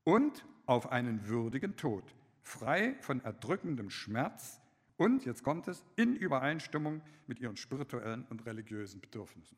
[0.04, 2.04] und auf einen würdigen Tod,
[2.42, 4.60] frei von erdrückendem Schmerz
[4.96, 9.56] und, jetzt kommt es, in Übereinstimmung mit ihren spirituellen und religiösen Bedürfnissen.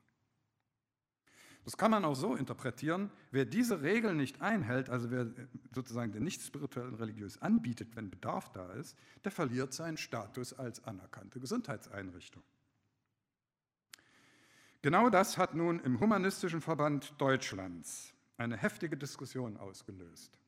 [1.65, 5.27] Das kann man auch so interpretieren, wer diese Regeln nicht einhält, also wer
[5.75, 10.53] sozusagen den nicht spirituell und religiös anbietet, wenn Bedarf da ist, der verliert seinen Status
[10.53, 12.43] als anerkannte Gesundheitseinrichtung.
[14.83, 20.39] Genau das hat nun im Humanistischen Verband Deutschlands eine heftige Diskussion ausgelöst.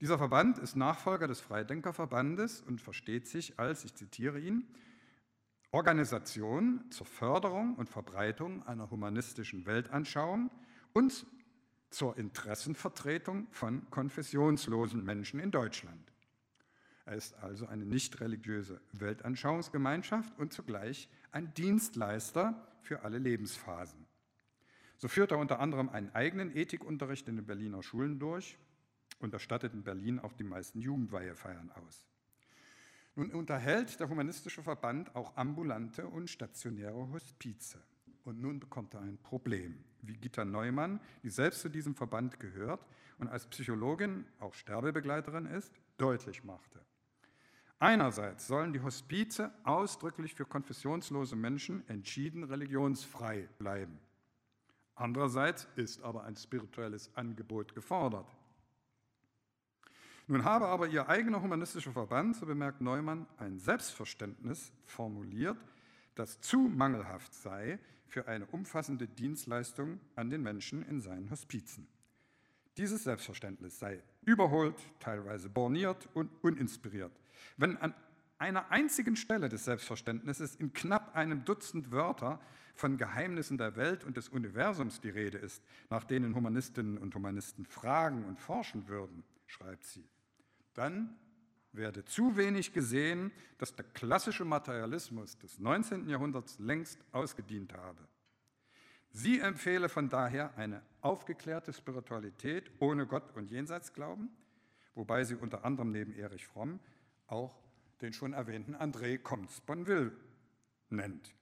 [0.00, 4.66] Dieser Verband ist Nachfolger des Freidenkerverbandes und versteht sich als, ich zitiere ihn,
[5.70, 10.50] Organisation zur Förderung und Verbreitung einer humanistischen Weltanschauung
[10.92, 11.26] und
[11.90, 16.12] zur Interessenvertretung von konfessionslosen Menschen in Deutschland.
[17.04, 24.07] Er ist also eine nicht religiöse Weltanschauungsgemeinschaft und zugleich ein Dienstleister für alle Lebensphasen.
[24.98, 28.58] So führt er unter anderem einen eigenen Ethikunterricht in den Berliner Schulen durch
[29.20, 32.04] und erstattet in Berlin auch die meisten Jugendweihefeiern aus.
[33.14, 37.82] Nun unterhält der Humanistische Verband auch ambulante und stationäre Hospize.
[38.24, 42.84] Und nun bekommt er ein Problem, wie Gitta Neumann, die selbst zu diesem Verband gehört
[43.18, 46.80] und als Psychologin auch Sterbebegleiterin ist, deutlich machte.
[47.78, 53.98] Einerseits sollen die Hospize ausdrücklich für konfessionslose Menschen entschieden religionsfrei bleiben.
[54.98, 58.26] Andererseits ist aber ein spirituelles Angebot gefordert.
[60.26, 65.56] Nun habe aber ihr eigener humanistischer Verband, so bemerkt Neumann, ein Selbstverständnis formuliert,
[66.16, 71.86] das zu mangelhaft sei für eine umfassende Dienstleistung an den Menschen in seinen Hospizen.
[72.76, 77.12] Dieses Selbstverständnis sei überholt, teilweise borniert und uninspiriert.
[77.56, 77.94] Wenn an
[78.38, 82.40] einer einzigen Stelle des Selbstverständnisses in knapp einem Dutzend Wörter
[82.74, 87.66] von Geheimnissen der Welt und des Universums die Rede ist, nach denen Humanistinnen und Humanisten
[87.66, 90.08] fragen und forschen würden, schreibt sie,
[90.74, 91.16] dann
[91.72, 96.08] werde zu wenig gesehen, dass der klassische Materialismus des 19.
[96.08, 98.06] Jahrhunderts längst ausgedient habe.
[99.10, 104.30] Sie empfehle von daher eine aufgeklärte Spiritualität ohne Gott und Jenseitsglauben,
[104.94, 106.78] wobei sie unter anderem neben Erich Fromm
[107.26, 107.67] auch
[108.00, 110.12] den schon erwähnten André Comte-Sponville
[110.90, 111.34] nennt.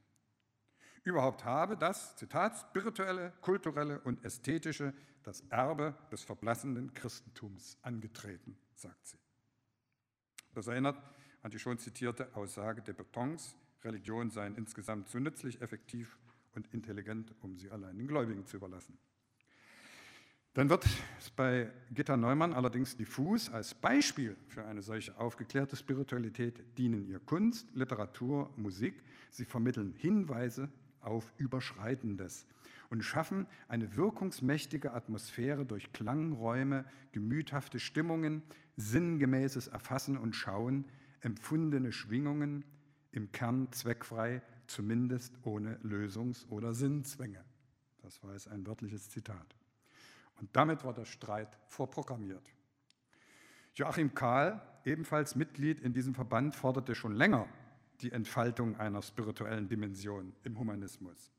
[1.04, 4.92] Überhaupt habe das, Zitat, spirituelle, kulturelle und ästhetische
[5.22, 9.18] das Erbe des verblassenden Christentums angetreten, sagt sie.
[10.54, 11.00] Das erinnert
[11.42, 16.18] an die schon zitierte Aussage de Betons, Religion seien insgesamt zu nützlich, effektiv
[16.54, 18.98] und intelligent, um sie allein den Gläubigen zu überlassen.
[20.56, 20.86] Dann wird
[21.18, 23.50] es bei Gitta Neumann allerdings diffus.
[23.50, 29.02] Als Beispiel für eine solche aufgeklärte Spiritualität dienen ihr Kunst, Literatur, Musik.
[29.28, 30.70] Sie vermitteln Hinweise
[31.02, 32.46] auf Überschreitendes
[32.88, 38.42] und schaffen eine wirkungsmächtige Atmosphäre durch Klangräume, gemüthafte Stimmungen,
[38.78, 40.86] sinngemäßes Erfassen und Schauen,
[41.20, 42.64] empfundene Schwingungen,
[43.12, 47.44] im Kern zweckfrei, zumindest ohne Lösungs- oder Sinnzwänge.
[48.00, 49.54] Das war jetzt ein wörtliches Zitat.
[50.40, 52.52] Und damit war der Streit vorprogrammiert.
[53.74, 57.46] Joachim Kahl, ebenfalls Mitglied in diesem Verband, forderte schon länger
[58.00, 61.30] die Entfaltung einer spirituellen Dimension im Humanismus.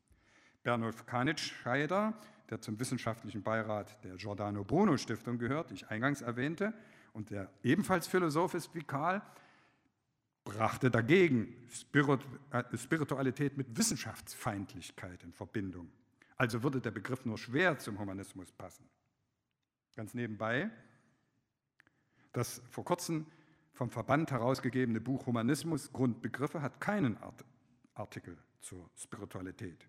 [0.64, 2.14] Bernulf Kanitscheider,
[2.50, 6.74] der zum wissenschaftlichen Beirat der Giordano Bruno Stiftung gehört, die ich eingangs erwähnte,
[7.14, 9.22] und der ebenfalls Philosoph ist wie Karl,
[10.44, 11.56] brachte dagegen
[11.94, 15.90] äh, Spiritualität mit Wissenschaftsfeindlichkeit in Verbindung.
[16.38, 18.88] Also würde der Begriff nur schwer zum Humanismus passen.
[19.95, 20.69] Ganz nebenbei,
[22.32, 23.26] das vor kurzem
[23.73, 27.17] vom Verband herausgegebene Buch Humanismus Grundbegriffe hat keinen
[27.95, 29.88] Artikel zur Spiritualität.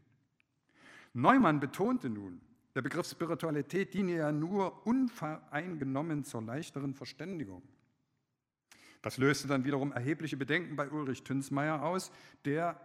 [1.13, 2.41] Neumann betonte nun,
[2.75, 7.63] der Begriff Spiritualität diene ja nur unvoreingenommen zur leichteren Verständigung.
[9.03, 12.11] Das löste dann wiederum erhebliche Bedenken bei Ulrich Tünsmeier aus,
[12.45, 12.81] der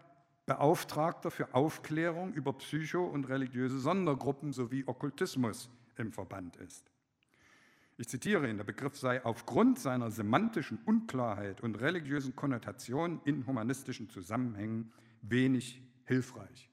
[0.46, 6.92] Beauftragter für Aufklärung über psycho- und religiöse Sondergruppen sowie Okkultismus im Verband ist.
[7.98, 14.10] Ich zitiere ihn, der Begriff sei aufgrund seiner semantischen Unklarheit und religiösen Konnotation in humanistischen
[14.10, 16.70] Zusammenhängen wenig hilfreich.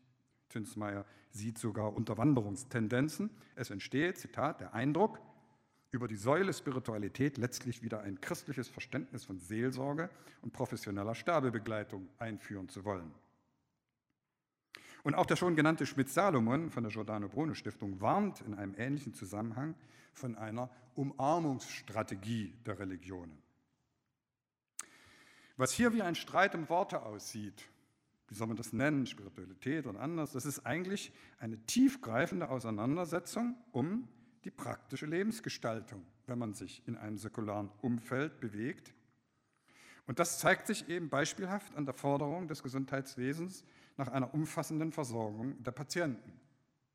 [0.48, 3.30] Tünsmeier sieht sogar Unterwanderungstendenzen.
[3.54, 5.20] Es entsteht, Zitat, der Eindruck,
[5.92, 10.08] über die Säule Spiritualität letztlich wieder ein christliches Verständnis von Seelsorge
[10.40, 13.12] und professioneller Sterbebegleitung einführen zu wollen.
[15.02, 19.14] Und auch der schon genannte Schmidt-Salomon von der Giordano Bruno Stiftung warnt in einem ähnlichen
[19.14, 19.74] Zusammenhang
[20.12, 23.38] von einer Umarmungsstrategie der Religionen.
[25.56, 27.68] Was hier wie ein Streit um Worte aussieht,
[28.28, 34.08] wie soll man das nennen, Spiritualität und anders, das ist eigentlich eine tiefgreifende Auseinandersetzung um
[34.44, 38.94] die praktische Lebensgestaltung, wenn man sich in einem säkularen Umfeld bewegt.
[40.06, 43.64] Und das zeigt sich eben beispielhaft an der Forderung des Gesundheitswesens
[44.00, 46.32] nach einer umfassenden Versorgung der Patienten.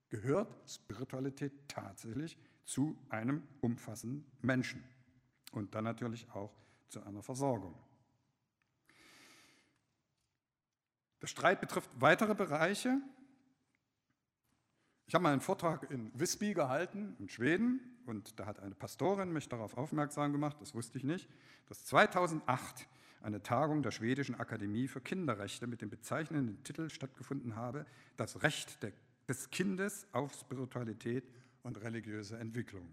[0.10, 4.84] Gehört Spiritualität tatsächlich zu einem umfassenden Menschen
[5.52, 6.52] und dann natürlich auch
[6.90, 7.76] zu einer Versorgung.
[11.22, 13.00] Der Streit betrifft weitere Bereiche.
[15.06, 19.32] Ich habe mal einen Vortrag in Visby gehalten, in Schweden, und da hat eine Pastorin
[19.32, 21.30] mich darauf aufmerksam gemacht, das wusste ich nicht,
[21.68, 22.88] dass 2008
[23.26, 28.78] eine Tagung der Schwedischen Akademie für Kinderrechte mit dem bezeichnenden Titel stattgefunden habe, das Recht
[29.28, 31.24] des Kindes auf Spiritualität
[31.64, 32.88] und religiöse Entwicklung.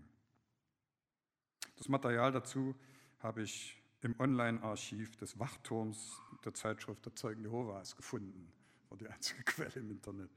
[1.76, 2.74] Das Material dazu
[3.18, 8.50] habe ich im Online-Archiv des Wachturms der Zeitschrift der Zeugen Jehovas gefunden.
[8.88, 10.30] War die einzige Quelle im Internet.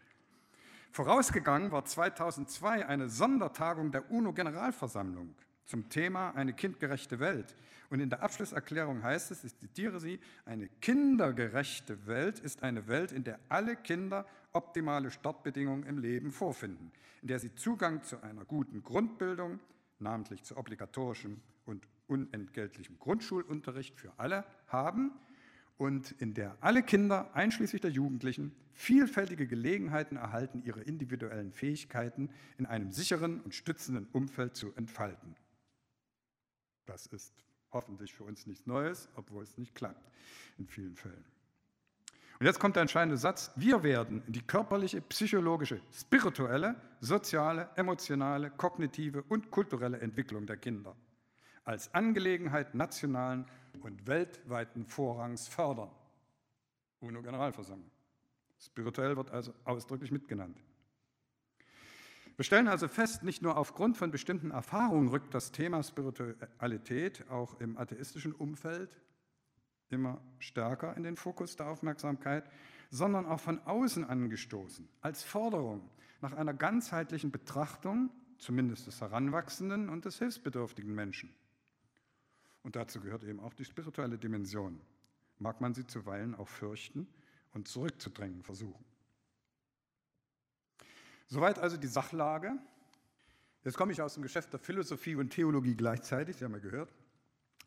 [0.91, 5.33] Vorausgegangen war 2002 eine Sondertagung der UNO-Generalversammlung
[5.65, 7.55] zum Thema eine kindgerechte Welt.
[7.89, 13.11] Und in der Abschlusserklärung heißt es, ich zitiere sie, eine kindergerechte Welt ist eine Welt,
[13.11, 18.45] in der alle Kinder optimale Startbedingungen im Leben vorfinden, in der sie Zugang zu einer
[18.45, 19.59] guten Grundbildung,
[19.99, 25.11] namentlich zu obligatorischem und unentgeltlichem Grundschulunterricht für alle haben
[25.77, 32.65] und in der alle Kinder, einschließlich der Jugendlichen, vielfältige Gelegenheiten erhalten, ihre individuellen Fähigkeiten in
[32.65, 35.35] einem sicheren und stützenden Umfeld zu entfalten.
[36.85, 37.33] Das ist
[37.71, 40.11] hoffentlich für uns nichts Neues, obwohl es nicht klappt
[40.57, 41.25] in vielen Fällen.
[42.39, 43.51] Und jetzt kommt der entscheidende Satz.
[43.55, 50.95] Wir werden die körperliche, psychologische, spirituelle, soziale, emotionale, kognitive und kulturelle Entwicklung der Kinder
[51.65, 53.45] als Angelegenheit nationalen
[53.81, 55.89] und weltweiten Vorrangs fördern.
[57.01, 57.91] UNO-Generalversammlung.
[58.59, 60.57] Spirituell wird also ausdrücklich mitgenannt.
[62.37, 67.59] Wir stellen also fest, nicht nur aufgrund von bestimmten Erfahrungen rückt das Thema Spiritualität auch
[67.61, 68.97] im atheistischen Umfeld
[69.89, 72.49] immer stärker in den Fokus der Aufmerksamkeit,
[72.89, 75.89] sondern auch von außen angestoßen, als Forderung
[76.21, 81.33] nach einer ganzheitlichen Betrachtung, zumindest des Heranwachsenden und des hilfsbedürftigen Menschen.
[82.63, 84.81] Und dazu gehört eben auch die spirituelle Dimension.
[85.39, 87.07] Mag man sie zuweilen auch fürchten
[87.53, 88.83] und zurückzudrängen versuchen.
[91.27, 92.53] Soweit also die Sachlage.
[93.63, 96.93] Jetzt komme ich aus dem Geschäft der Philosophie und Theologie gleichzeitig, Sie haben ja gehört.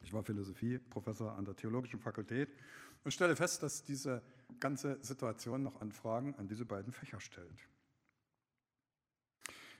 [0.02, 2.48] Ich war Philosophieprofessor an der Theologischen Fakultät
[3.04, 4.22] und stelle fest, dass diese
[4.60, 7.68] ganze Situation noch Anfragen an diese beiden Fächer stellt.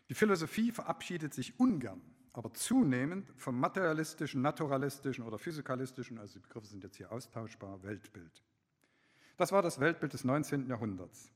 [0.09, 2.01] Die Philosophie verabschiedet sich ungern,
[2.33, 8.43] aber zunehmend vom materialistischen, naturalistischen oder physikalistischen, also die Begriffe sind jetzt hier austauschbar, Weltbild.
[9.37, 10.67] Das war das Weltbild des 19.
[10.67, 11.31] Jahrhunderts.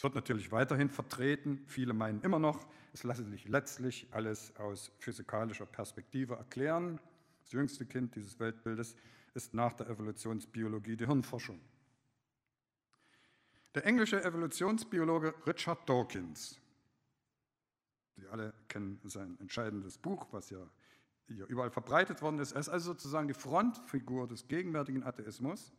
[0.00, 1.62] Es wird natürlich weiterhin vertreten.
[1.66, 6.98] Viele meinen immer noch, es lasse sich letztlich alles aus physikalischer Perspektive erklären.
[7.42, 8.96] Das jüngste Kind dieses Weltbildes
[9.34, 11.60] ist nach der Evolutionsbiologie die Hirnforschung.
[13.74, 16.58] Der englische Evolutionsbiologe Richard Dawkins,
[18.16, 20.66] Sie alle kennen sein entscheidendes Buch, was ja
[21.26, 22.52] hier überall verbreitet worden ist.
[22.52, 25.74] Er ist also sozusagen die Frontfigur des gegenwärtigen Atheismus.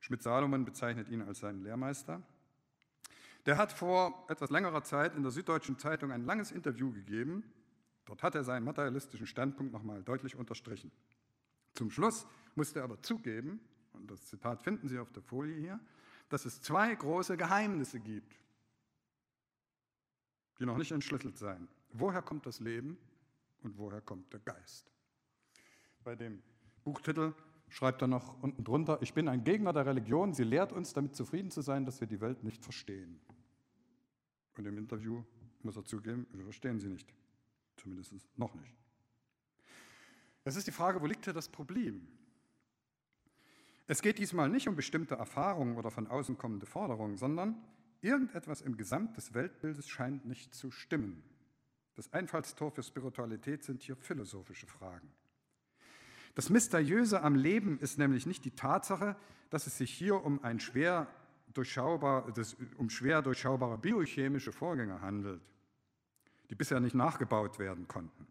[0.00, 2.22] Schmidt-Salomon bezeichnet ihn als seinen Lehrmeister.
[3.48, 7.42] Der hat vor etwas längerer Zeit in der Süddeutschen Zeitung ein langes Interview gegeben.
[8.04, 10.92] Dort hat er seinen materialistischen Standpunkt nochmal deutlich unterstrichen.
[11.72, 13.58] Zum Schluss musste er aber zugeben,
[13.94, 15.80] und das Zitat finden Sie auf der Folie hier,
[16.28, 18.36] dass es zwei große Geheimnisse gibt,
[20.58, 21.68] die noch nicht entschlüsselt seien.
[21.94, 22.98] Woher kommt das Leben
[23.62, 24.92] und woher kommt der Geist?
[26.04, 26.42] Bei dem
[26.84, 27.32] Buchtitel
[27.70, 31.16] schreibt er noch unten drunter, ich bin ein Gegner der Religion, sie lehrt uns damit
[31.16, 33.18] zufrieden zu sein, dass wir die Welt nicht verstehen.
[34.58, 35.22] Und im Interview
[35.62, 37.14] muss er zugeben, wir verstehen sie nicht.
[37.76, 38.74] Zumindest noch nicht.
[40.44, 42.08] Es ist die Frage, wo liegt hier das Problem?
[43.86, 47.56] Es geht diesmal nicht um bestimmte Erfahrungen oder von außen kommende Forderungen, sondern
[48.00, 51.22] irgendetwas im Gesamt des Weltbildes scheint nicht zu stimmen.
[51.94, 55.08] Das Einfallstor für Spiritualität sind hier philosophische Fragen.
[56.34, 59.16] Das Mysteriöse am Leben ist nämlich nicht die Tatsache,
[59.50, 61.08] dass es sich hier um ein schwer
[61.54, 65.40] durchschaubar, das um schwer durchschaubare biochemische Vorgänge handelt,
[66.50, 68.26] die bisher nicht nachgebaut werden konnten.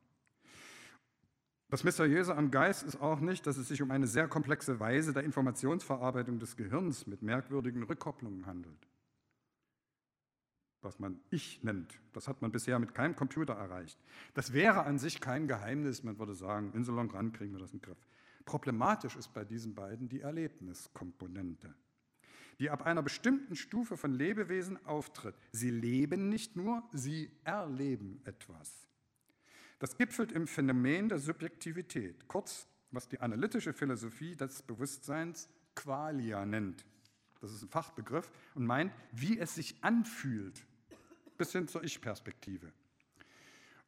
[1.69, 5.11] Das Mysteriöse am Geist ist auch nicht, dass es sich um eine sehr komplexe Weise
[5.11, 8.87] der Informationsverarbeitung des Gehirns mit merkwürdigen Rückkopplungen handelt.
[10.81, 13.99] Was man Ich nennt, das hat man bisher mit keinem Computer erreicht.
[14.33, 17.59] Das wäre an sich kein Geheimnis, man würde sagen, in so lang ran kriegen wir
[17.59, 18.07] das in den Griff.
[18.45, 21.75] Problematisch ist bei diesen beiden die Erlebniskomponente
[22.59, 25.35] die ab einer bestimmten Stufe von Lebewesen auftritt.
[25.51, 28.87] Sie leben nicht nur, sie erleben etwas.
[29.79, 36.85] Das gipfelt im Phänomen der Subjektivität, kurz was die analytische Philosophie des Bewusstseins Qualia nennt.
[37.41, 40.65] Das ist ein Fachbegriff und meint, wie es sich anfühlt,
[41.37, 42.71] bis hin zur Ich-Perspektive.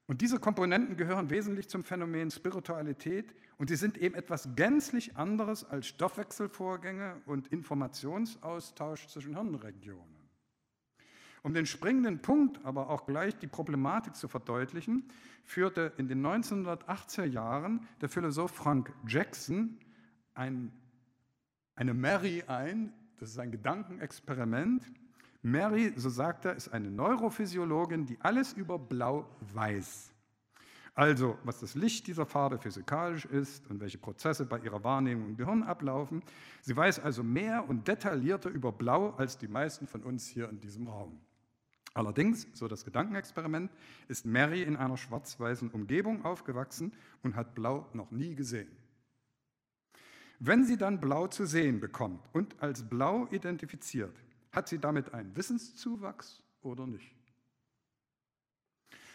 [0.10, 5.64] Und diese Komponenten gehören wesentlich zum Phänomen Spiritualität und sie sind eben etwas gänzlich anderes
[5.64, 10.28] als Stoffwechselvorgänge und Informationsaustausch zwischen Hirnregionen.
[11.44, 15.04] Um den springenden Punkt, aber auch gleich die Problematik zu verdeutlichen,
[15.44, 19.78] führte in den 1980er Jahren der Philosoph Frank Jackson
[20.34, 20.72] ein,
[21.76, 24.92] eine Mary ein, das ist ein Gedankenexperiment,
[25.42, 30.12] Mary, so sagt er, ist eine Neurophysiologin, die alles über Blau weiß.
[30.96, 35.38] Also, was das Licht dieser Farbe physikalisch ist und welche Prozesse bei ihrer Wahrnehmung im
[35.38, 36.22] Gehirn ablaufen.
[36.62, 40.60] Sie weiß also mehr und detaillierter über Blau als die meisten von uns hier in
[40.60, 41.18] diesem Raum.
[41.94, 43.72] Allerdings, so das Gedankenexperiment,
[44.10, 46.92] ist Mary in einer schwarz-weißen Umgebung aufgewachsen
[47.24, 48.70] und hat Blau noch nie gesehen.
[50.40, 54.16] Wenn sie dann Blau zu sehen bekommt und als Blau identifiziert,
[54.52, 57.16] hat sie damit einen Wissenszuwachs oder nicht?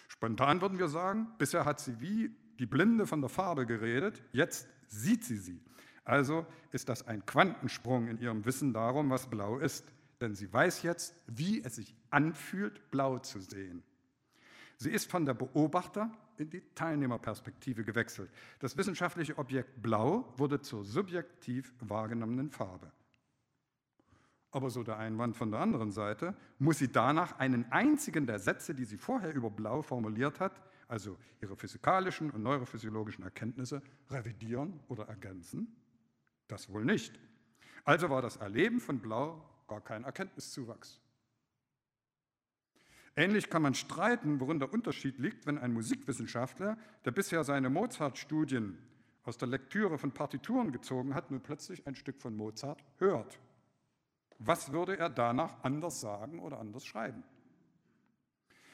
[0.08, 4.68] Spontan würden wir sagen, bisher hat sie wie die Blinde von der Farbe geredet, jetzt
[4.88, 5.60] sieht sie sie.
[6.04, 9.86] Also ist das ein Quantensprung in ihrem Wissen darum, was blau ist.
[10.20, 13.82] Denn sie weiß jetzt, wie es sich anfühlt, blau zu sehen.
[14.76, 18.30] Sie ist von der Beobachter in die Teilnehmerperspektive gewechselt.
[18.58, 22.90] Das wissenschaftliche Objekt Blau wurde zur subjektiv wahrgenommenen Farbe.
[24.54, 28.72] Aber so der Einwand von der anderen Seite, muss sie danach einen einzigen der Sätze,
[28.72, 35.08] die sie vorher über Blau formuliert hat, also ihre physikalischen und neurophysiologischen Erkenntnisse, revidieren oder
[35.08, 35.74] ergänzen?
[36.46, 37.18] Das wohl nicht.
[37.82, 41.00] Also war das Erleben von Blau gar kein Erkenntniszuwachs.
[43.16, 48.78] Ähnlich kann man streiten, worin der Unterschied liegt, wenn ein Musikwissenschaftler, der bisher seine Mozart-Studien
[49.24, 53.40] aus der Lektüre von Partituren gezogen hat, nun plötzlich ein Stück von Mozart hört.
[54.38, 57.22] Was würde er danach anders sagen oder anders schreiben?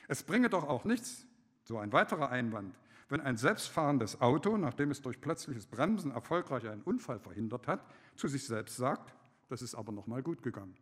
[0.08, 1.26] Es bringe doch auch nichts,
[1.62, 6.82] so ein weiterer Einwand, wenn ein selbstfahrendes Auto, nachdem es durch plötzliches Bremsen erfolgreich einen
[6.82, 7.84] Unfall verhindert hat,
[8.16, 9.14] zu sich selbst sagt,
[9.48, 10.76] das ist aber nochmal gut gegangen.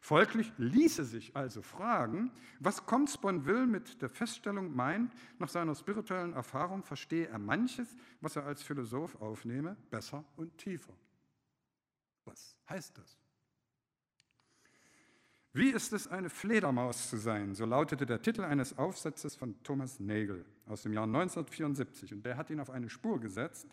[0.00, 6.82] Folglich ließe sich also fragen, was Comsponville mit der Feststellung meint, nach seiner spirituellen Erfahrung
[6.82, 10.92] verstehe er manches, was er als Philosoph aufnehme, besser und tiefer.
[12.24, 13.18] Was heißt das?
[15.54, 17.54] Wie ist es, eine Fledermaus zu sein?
[17.54, 22.14] So lautete der Titel eines Aufsatzes von Thomas Nagel aus dem Jahr 1974.
[22.14, 23.66] Und der hat ihn auf eine Spur gesetzt,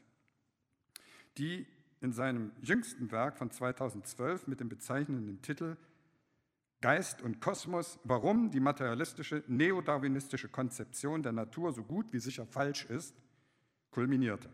[1.38, 1.66] die
[2.02, 5.78] in seinem jüngsten Werk von 2012 mit dem bezeichnenden Titel
[6.82, 12.86] Geist und Kosmos, warum die materialistische neodarwinistische Konzeption der Natur so gut wie sicher falsch
[12.86, 13.16] ist,
[13.92, 14.50] kulminierte.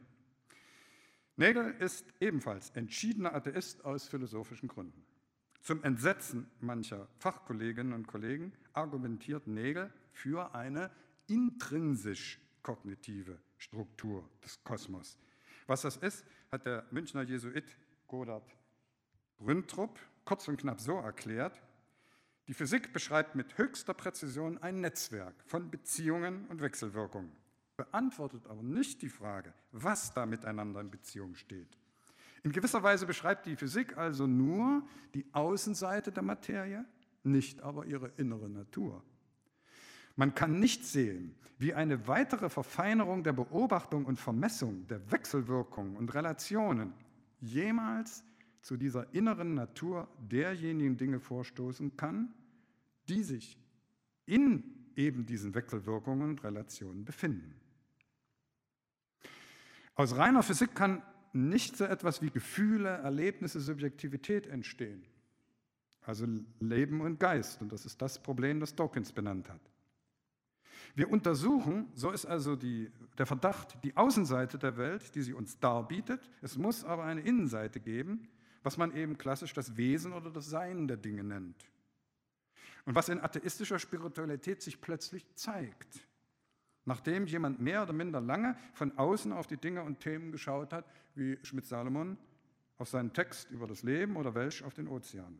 [1.37, 5.05] Nagel ist ebenfalls entschiedener Atheist aus philosophischen Gründen.
[5.61, 10.91] Zum Entsetzen mancher Fachkolleginnen und Kollegen argumentiert Nägel für eine
[11.27, 15.17] intrinsisch kognitive Struktur des Kosmos.
[15.67, 17.65] Was das ist, hat der Münchner Jesuit
[18.07, 18.55] Godard
[19.37, 21.61] Brüntrup kurz und knapp so erklärt.
[22.47, 27.31] Die Physik beschreibt mit höchster Präzision ein Netzwerk von Beziehungen und Wechselwirkungen,
[27.77, 31.77] beantwortet aber nicht die Frage, was da miteinander in Beziehung steht.
[32.43, 36.85] In gewisser Weise beschreibt die Physik also nur die Außenseite der Materie,
[37.23, 39.03] nicht aber ihre innere Natur.
[40.15, 46.13] Man kann nicht sehen, wie eine weitere Verfeinerung der Beobachtung und Vermessung der Wechselwirkungen und
[46.13, 46.93] Relationen
[47.41, 48.23] jemals
[48.61, 52.33] zu dieser inneren Natur derjenigen Dinge vorstoßen kann,
[53.09, 53.57] die sich
[54.25, 54.63] in
[54.95, 57.53] eben diesen Wechselwirkungen und Relationen befinden.
[59.95, 65.05] Aus reiner Physik kann nicht so etwas wie Gefühle, Erlebnisse, Subjektivität entstehen.
[66.01, 66.27] Also
[66.59, 67.61] Leben und Geist.
[67.61, 69.61] Und das ist das Problem, das Dawkins benannt hat.
[70.95, 75.59] Wir untersuchen, so ist also die, der Verdacht, die Außenseite der Welt, die sie uns
[75.59, 76.29] darbietet.
[76.41, 78.29] Es muss aber eine Innenseite geben,
[78.63, 81.65] was man eben klassisch das Wesen oder das Sein der Dinge nennt.
[82.85, 86.05] Und was in atheistischer Spiritualität sich plötzlich zeigt
[86.85, 90.85] nachdem jemand mehr oder minder lange von außen auf die Dinge und Themen geschaut hat,
[91.15, 92.17] wie Schmidt-Salomon
[92.77, 95.39] auf seinen Text über das Leben oder Welsch auf den Ozean.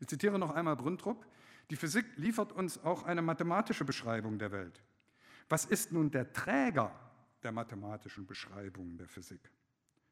[0.00, 1.26] Ich zitiere noch einmal Brüntrup.
[1.70, 4.82] Die Physik liefert uns auch eine mathematische Beschreibung der Welt.
[5.48, 6.92] Was ist nun der Träger
[7.42, 9.50] der mathematischen Beschreibung der Physik?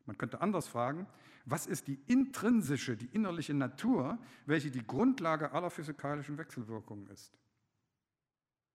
[0.06, 1.06] Man könnte anders fragen,
[1.44, 7.38] was ist die intrinsische, die innerliche Natur, welche die Grundlage aller physikalischen Wechselwirkungen ist?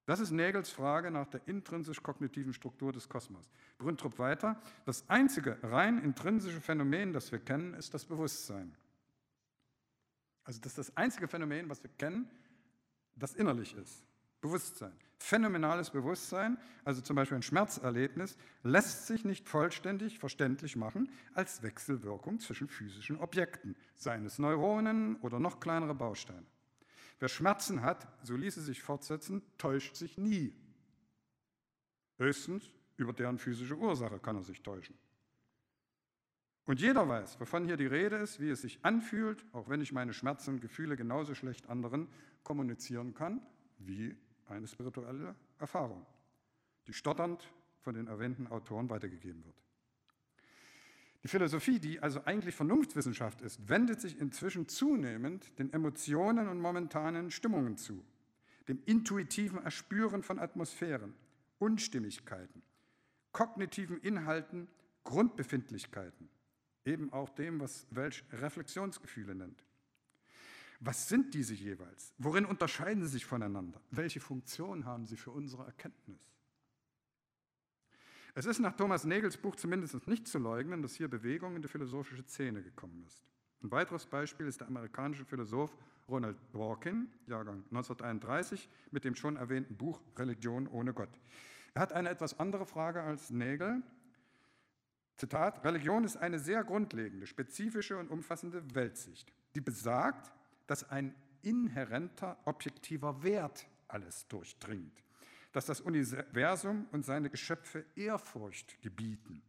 [0.05, 3.49] Das ist Nägels Frage nach der intrinsisch-kognitiven Struktur des Kosmos.
[3.79, 8.75] Brüntrup weiter, das einzige rein intrinsische Phänomen, das wir kennen, ist das Bewusstsein.
[10.43, 12.29] Also das ist das einzige Phänomen, was wir kennen,
[13.15, 14.03] das innerlich ist.
[14.41, 14.93] Bewusstsein.
[15.17, 22.39] Phänomenales Bewusstsein, also zum Beispiel ein Schmerzerlebnis, lässt sich nicht vollständig verständlich machen als Wechselwirkung
[22.39, 26.45] zwischen physischen Objekten, seien es Neuronen oder noch kleinere Bausteine.
[27.19, 30.53] Wer Schmerzen hat, so ließe sich fortsetzen, täuscht sich nie.
[32.17, 34.97] Höchstens über deren physische Ursache kann er sich täuschen.
[36.65, 39.91] Und jeder weiß, wovon hier die Rede ist, wie es sich anfühlt, auch wenn ich
[39.91, 42.07] meine Schmerzen und Gefühle genauso schlecht anderen
[42.43, 43.41] kommunizieren kann,
[43.77, 46.05] wie eine spirituelle Erfahrung,
[46.87, 47.51] die stotternd
[47.81, 49.64] von den erwähnten Autoren weitergegeben wird.
[51.25, 57.31] Die Philosophie, die also eigentlich Vernunftwissenschaft ist, wendet sich inzwischen zunehmend den Emotionen und momentanen
[57.31, 58.05] Stimmungen zu,
[58.67, 61.15] dem intuitiven Erspüren von Atmosphären,
[61.57, 62.61] Unstimmigkeiten,
[63.31, 64.67] kognitiven Inhalten,
[65.03, 66.29] Grundbefindlichkeiten,
[66.85, 69.65] eben auch dem, was Welsch Reflexionsgefühle nennt.
[70.79, 72.13] Was sind diese jeweils?
[72.19, 73.81] Worin unterscheiden sie sich voneinander?
[73.89, 76.34] Welche Funktion haben sie für unsere Erkenntnis?
[78.37, 81.69] Es ist nach Thomas Nagels Buch zumindest nicht zu leugnen, dass hier Bewegung in die
[81.69, 83.23] philosophische Szene gekommen ist.
[83.63, 85.73] Ein weiteres Beispiel ist der amerikanische Philosoph
[86.09, 91.17] Ronald Dworkin, Jahrgang 1931, mit dem schon erwähnten Buch Religion ohne Gott.
[91.75, 93.81] Er hat eine etwas andere Frage als Nagel.
[95.15, 100.33] Zitat, Religion ist eine sehr grundlegende, spezifische und umfassende Weltsicht, die besagt,
[100.67, 105.04] dass ein inhärenter, objektiver Wert alles durchdringt
[105.55, 109.41] dass das Universum und seine Geschöpfe Ehrfurcht gebieten,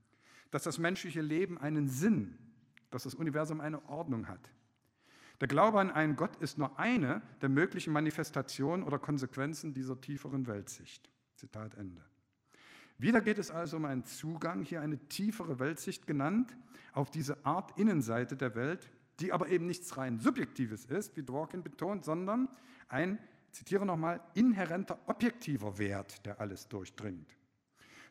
[0.52, 2.38] dass das menschliche Leben einen Sinn,
[2.90, 4.52] dass das Universum eine Ordnung hat.
[5.40, 10.46] Der Glaube an einen Gott ist nur eine der möglichen Manifestationen oder Konsequenzen dieser tieferen
[10.46, 11.11] Weltsicht.
[11.34, 12.04] Zitat Ende.
[12.98, 16.57] Wieder geht es also um einen Zugang, hier eine tiefere Weltsicht genannt,
[16.92, 21.64] auf diese Art Innenseite der Welt, die aber eben nichts rein Subjektives ist, wie Dworkin
[21.64, 22.48] betont, sondern
[22.88, 23.18] ein
[23.57, 27.36] zitiere nochmal, inhärenter objektiver Wert, der alles durchdringt.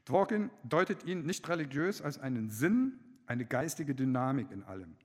[0.05, 4.95] Dworkin deutet ihn nicht religiös als einen Sinn, eine geistige Dynamik in allem.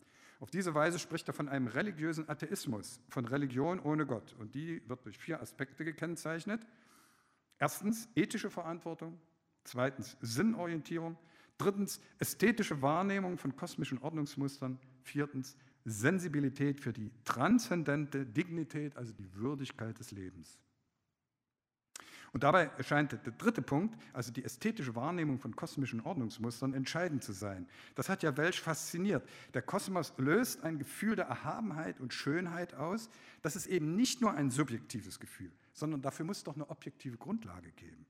[0.40, 4.34] Auf diese Weise spricht er von einem religiösen Atheismus, von Religion ohne Gott.
[4.38, 6.66] Und die wird durch vier Aspekte gekennzeichnet.
[7.58, 9.20] Erstens ethische Verantwortung,
[9.64, 11.18] zweitens Sinnorientierung,
[11.58, 19.98] drittens ästhetische Wahrnehmung von kosmischen Ordnungsmustern, viertens Sensibilität für die transzendente Dignität, also die Würdigkeit
[19.98, 20.58] des Lebens.
[22.32, 27.32] Und dabei erscheint der dritte Punkt, also die ästhetische Wahrnehmung von kosmischen Ordnungsmustern, entscheidend zu
[27.32, 27.66] sein.
[27.96, 29.28] Das hat ja Welsch fasziniert.
[29.54, 33.10] Der Kosmos löst ein Gefühl der Erhabenheit und Schönheit aus.
[33.42, 37.16] Das ist eben nicht nur ein subjektives Gefühl, sondern dafür muss es doch eine objektive
[37.16, 38.06] Grundlage geben.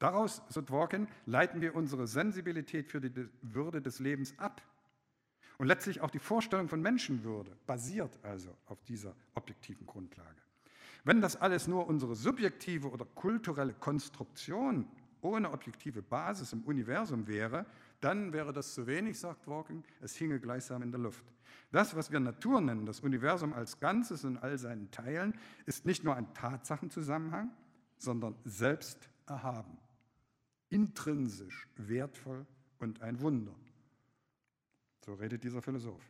[0.00, 4.60] Daraus, so Dworkin, leiten wir unsere Sensibilität für die Würde des Lebens ab.
[5.62, 10.42] Und letztlich auch die Vorstellung von Menschenwürde basiert also auf dieser objektiven Grundlage.
[11.04, 14.88] Wenn das alles nur unsere subjektive oder kulturelle Konstruktion
[15.20, 17.64] ohne objektive Basis im Universum wäre,
[18.00, 21.24] dann wäre das zu wenig, sagt Walking, es hinge gleichsam in der Luft.
[21.70, 25.32] Das, was wir Natur nennen, das Universum als Ganzes in all seinen Teilen,
[25.64, 27.52] ist nicht nur ein Tatsachenzusammenhang,
[27.98, 29.78] sondern selbst erhaben,
[30.70, 32.46] intrinsisch wertvoll
[32.80, 33.54] und ein Wunder.
[35.04, 36.02] So redet dieser Philosoph.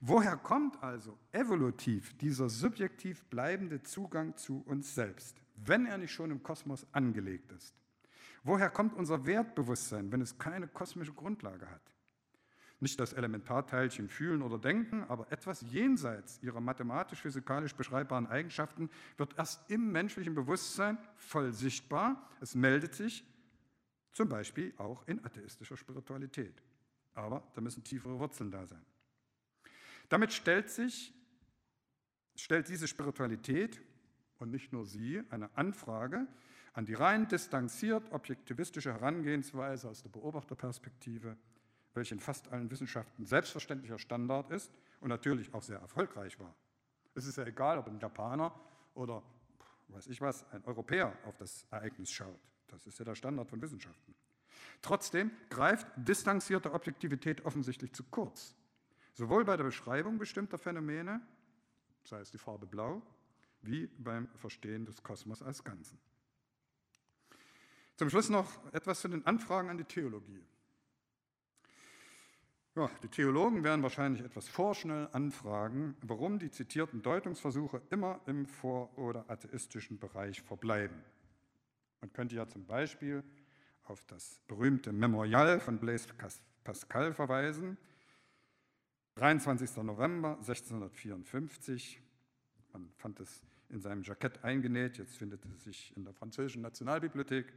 [0.00, 6.30] Woher kommt also evolutiv dieser subjektiv bleibende Zugang zu uns selbst, wenn er nicht schon
[6.30, 7.74] im Kosmos angelegt ist?
[8.42, 11.82] Woher kommt unser Wertbewusstsein, wenn es keine kosmische Grundlage hat?
[12.80, 19.70] Nicht das Elementarteilchen fühlen oder denken, aber etwas jenseits ihrer mathematisch-physikalisch beschreibbaren Eigenschaften wird erst
[19.70, 22.28] im menschlichen Bewusstsein voll sichtbar.
[22.40, 23.24] Es meldet sich
[24.10, 26.60] zum Beispiel auch in atheistischer Spiritualität.
[27.14, 28.84] Aber da müssen tiefere Wurzeln da sein.
[30.08, 31.14] Damit stellt sich,
[32.36, 33.80] stellt diese Spiritualität
[34.38, 36.26] und nicht nur sie eine Anfrage
[36.74, 41.36] an die rein distanziert objektivistische Herangehensweise aus der Beobachterperspektive,
[41.94, 46.54] welche in fast allen Wissenschaften selbstverständlicher Standard ist und natürlich auch sehr erfolgreich war.
[47.14, 48.58] Es ist ja egal, ob ein Japaner
[48.94, 49.22] oder
[49.88, 52.40] weiß ich was, ein Europäer auf das Ereignis schaut.
[52.68, 54.14] Das ist ja der Standard von Wissenschaften.
[54.82, 58.54] Trotzdem greift distanzierte Objektivität offensichtlich zu kurz.
[59.14, 61.20] Sowohl bei der Beschreibung bestimmter Phänomene,
[62.04, 63.00] sei es die Farbe blau,
[63.62, 65.98] wie beim Verstehen des Kosmos als Ganzen.
[67.96, 70.42] Zum Schluss noch etwas zu den Anfragen an die Theologie.
[72.74, 78.96] Ja, die Theologen werden wahrscheinlich etwas vorschnell anfragen, warum die zitierten Deutungsversuche immer im vor-
[78.98, 81.04] oder atheistischen Bereich verbleiben.
[82.00, 83.22] Man könnte ja zum Beispiel
[83.84, 86.08] auf das berühmte Memorial von Blaise
[86.64, 87.76] Pascal verweisen.
[89.16, 89.76] 23.
[89.78, 92.00] November 1654.
[92.72, 97.52] Man fand es in seinem Jackett eingenäht, jetzt findet es sich in der französischen Nationalbibliothek.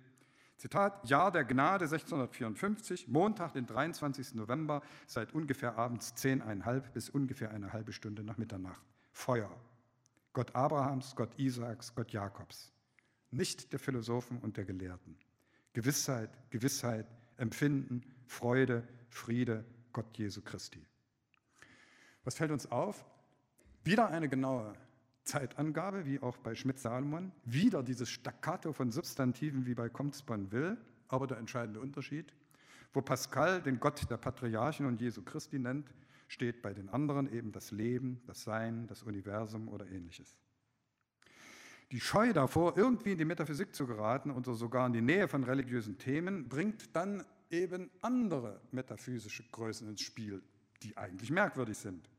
[0.57, 4.36] Zitat, Jahr der Gnade 1654, Montag, den 23.
[4.36, 8.82] November, seit ungefähr abends zehneinhalb bis ungefähr eine halbe Stunde nach Mitternacht.
[9.11, 9.51] Feuer.
[10.32, 12.71] Gott Abrahams, Gott Isaaks, Gott Jakobs.
[13.32, 15.17] Nicht der Philosophen und der Gelehrten.
[15.76, 17.05] Gewissheit, Gewissheit,
[17.36, 20.82] Empfinden, Freude, Friede, Gott Jesu Christi.
[22.23, 23.03] Was fällt uns auf?
[23.84, 24.73] Wieder eine genaue
[25.26, 27.34] Zeitangabe, wie auch bei Schmidt-Salomon.
[27.43, 30.78] Wieder dieses Staccato von Substantiven wie bei Comte Will,
[31.09, 32.34] aber der entscheidende Unterschied.
[32.93, 35.89] Wo Pascal den Gott der Patriarchen und Jesu Christi nennt,
[36.30, 40.38] steht bei den anderen eben das Leben, das Sein, das Universum oder ähnliches.
[41.91, 45.43] Die Scheu davor, irgendwie in die Metaphysik zu geraten oder sogar in die Nähe von
[45.43, 50.41] religiösen Themen, bringt dann eben andere metaphysische Größen ins Spiel,
[50.81, 52.09] die eigentlich merkwürdig sind.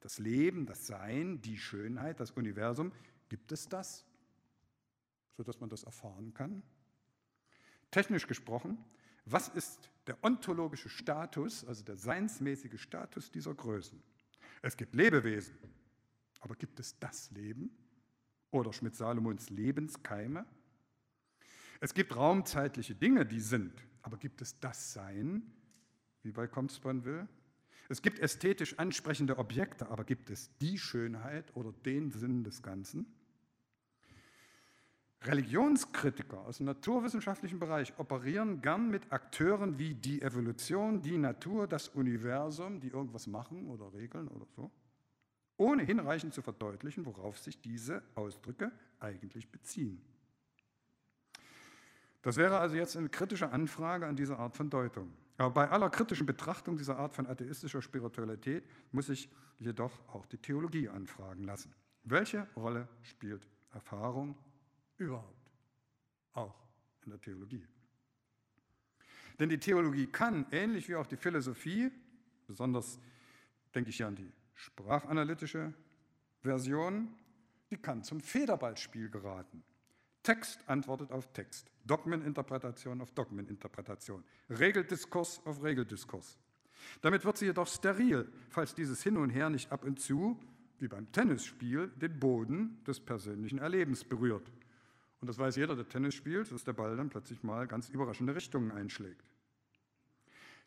[0.00, 2.92] Das Leben, das Sein, die Schönheit, das Universum,
[3.28, 4.04] gibt es das,
[5.36, 6.62] sodass man das erfahren kann?
[7.90, 8.84] Technisch gesprochen,
[9.24, 14.02] was ist der ontologische Status, also der seinsmäßige Status dieser Größen?
[14.62, 15.56] Es gibt Lebewesen,
[16.40, 17.70] aber gibt es das Leben?
[18.52, 20.46] Oder Schmidt-Salomons Lebenskeime?
[21.80, 23.72] Es gibt raumzeitliche Dinge, die sind,
[24.02, 25.42] aber gibt es das Sein,
[26.22, 27.26] wie bei Comspan will?
[27.88, 33.06] Es gibt ästhetisch ansprechende Objekte, aber gibt es die Schönheit oder den Sinn des Ganzen?
[35.22, 41.88] Religionskritiker aus dem naturwissenschaftlichen Bereich operieren gern mit Akteuren wie die Evolution, die Natur, das
[41.88, 44.70] Universum, die irgendwas machen oder regeln oder so,
[45.56, 50.02] ohne hinreichend zu verdeutlichen, worauf sich diese Ausdrücke eigentlich beziehen.
[52.22, 55.12] Das wäre also jetzt eine kritische Anfrage an diese Art von Deutung.
[55.38, 59.28] Aber bei aller kritischen Betrachtung dieser Art von atheistischer Spiritualität muss ich
[59.58, 61.74] jedoch auch die Theologie anfragen lassen.
[62.04, 64.36] Welche Rolle spielt Erfahrung
[64.98, 65.50] überhaupt?
[66.34, 66.54] Auch
[67.04, 67.66] in der Theologie.
[69.40, 71.90] Denn die Theologie kann, ähnlich wie auch die Philosophie,
[72.46, 73.00] besonders
[73.74, 74.30] denke ich ja an die
[74.62, 75.74] sprachanalytische
[76.42, 77.08] Version,
[77.70, 79.62] die kann zum Federballspiel geraten.
[80.22, 86.38] Text antwortet auf Text, Dogmeninterpretation auf Dogmeninterpretation, Regeldiskurs auf Regeldiskurs.
[87.00, 90.38] Damit wird sie jedoch steril, falls dieses Hin und Her nicht ab und zu,
[90.78, 94.52] wie beim Tennisspiel, den Boden des persönlichen Erlebens berührt.
[95.20, 98.34] Und das weiß jeder, der Tennis spielt, dass der Ball dann plötzlich mal ganz überraschende
[98.34, 99.31] Richtungen einschlägt.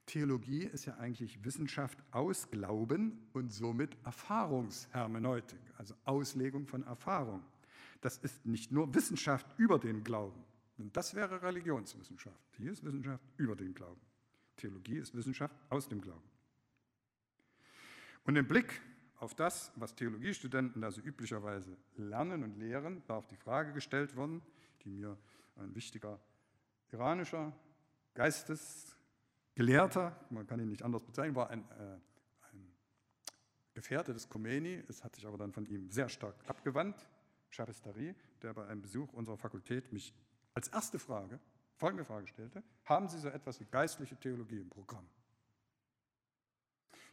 [0.05, 7.43] Theologie ist ja eigentlich Wissenschaft aus Glauben und somit Erfahrungshermeneutik, also Auslegung von Erfahrung.
[8.01, 10.43] Das ist nicht nur Wissenschaft über den Glauben,
[10.77, 12.39] denn das wäre Religionswissenschaft.
[12.57, 14.01] Hier ist Wissenschaft über den Glauben.
[14.57, 16.29] Theologie ist Wissenschaft aus dem Glauben.
[18.25, 18.81] Und im Blick
[19.17, 24.41] auf das, was Theologiestudenten also üblicherweise lernen und lehren, darf die Frage gestellt werden,
[24.83, 25.17] die mir
[25.55, 26.19] ein wichtiger
[26.91, 27.53] iranischer
[29.55, 31.97] Geistesgelehrter, man kann ihn nicht anders bezeichnen, war ein, äh,
[32.51, 32.75] ein
[33.73, 37.07] Gefährte des Khomeini, es hat sich aber dann von ihm sehr stark abgewandt,
[37.49, 40.13] Shabestari, der bei einem Besuch unserer Fakultät mich
[40.53, 41.39] als erste Frage
[41.77, 45.07] folgende Frage stellte: Haben Sie so etwas wie geistliche Theologie im Programm?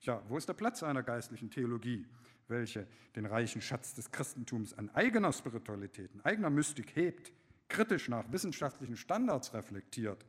[0.00, 2.08] Ja, wo ist der Platz einer geistlichen Theologie,
[2.48, 7.32] welche den reichen Schatz des Christentums an eigener Spiritualität, an eigener Mystik hebt,
[7.68, 10.26] kritisch nach wissenschaftlichen Standards reflektiert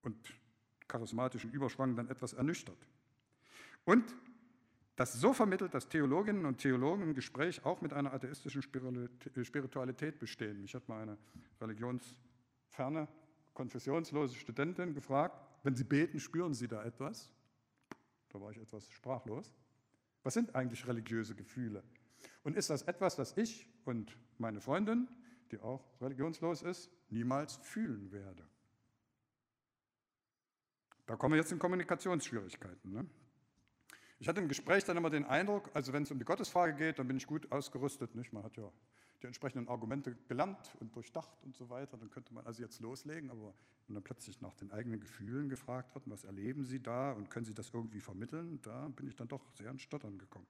[0.00, 0.16] und
[0.88, 2.78] charismatischen Überschwang dann etwas ernüchtert?
[3.84, 4.14] Und
[4.96, 10.62] das so vermittelt, dass Theologinnen und Theologen im Gespräch auch mit einer atheistischen Spiritualität bestehen.
[10.62, 11.18] Mich hat mal eine
[11.60, 13.08] religionsferne,
[13.54, 17.30] konfessionslose Studentin gefragt, wenn Sie beten, spüren Sie da etwas?
[18.28, 19.52] Da war ich etwas sprachlos.
[20.22, 21.82] Was sind eigentlich religiöse Gefühle?
[22.42, 25.08] Und ist das etwas, das ich und meine Freundin,
[25.50, 28.46] die auch religionslos ist, niemals fühlen werde?
[31.06, 32.92] Da kommen wir jetzt in Kommunikationsschwierigkeiten.
[32.92, 33.06] Ne?
[34.18, 36.98] Ich hatte im Gespräch dann immer den Eindruck, also wenn es um die Gottesfrage geht,
[36.98, 38.14] dann bin ich gut ausgerüstet.
[38.14, 38.32] Nicht?
[38.32, 38.70] Man hat ja
[39.22, 41.98] die entsprechenden Argumente gelernt und durchdacht und so weiter.
[41.98, 43.54] Dann könnte man also jetzt loslegen, aber
[43.86, 47.44] wenn dann plötzlich nach den eigenen Gefühlen gefragt wird, was erleben Sie da und können
[47.44, 50.46] Sie das irgendwie vermitteln, da bin ich dann doch sehr ins Stottern gekommen.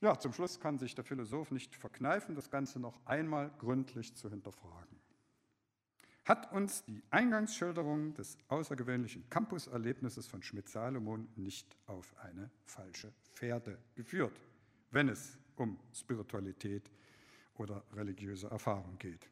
[0.00, 4.30] Ja, zum Schluss kann sich der Philosoph nicht verkneifen, das Ganze noch einmal gründlich zu
[4.30, 5.03] hinterfragen
[6.24, 14.40] hat uns die Eingangsschilderung des außergewöhnlichen Campuserlebnisses von Schmidt-Salomon nicht auf eine falsche Pferde geführt,
[14.90, 16.90] wenn es um Spiritualität
[17.56, 19.28] oder religiöse Erfahrung geht.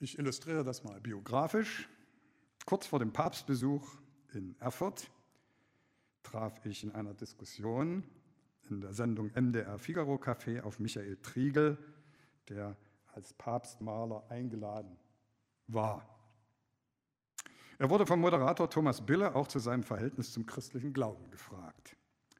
[0.00, 1.88] Ich illustriere das mal biografisch.
[2.66, 3.96] Kurz vor dem Papstbesuch
[4.32, 5.10] in Erfurt
[6.22, 8.02] traf ich in einer Diskussion
[8.68, 11.78] in der Sendung MDR Figaro Café auf Michael Triegel,
[12.48, 12.76] der
[13.14, 14.96] als Papstmaler eingeladen
[15.66, 16.08] war.
[17.78, 21.96] Er wurde vom Moderator Thomas Bille auch zu seinem Verhältnis zum christlichen Glauben gefragt.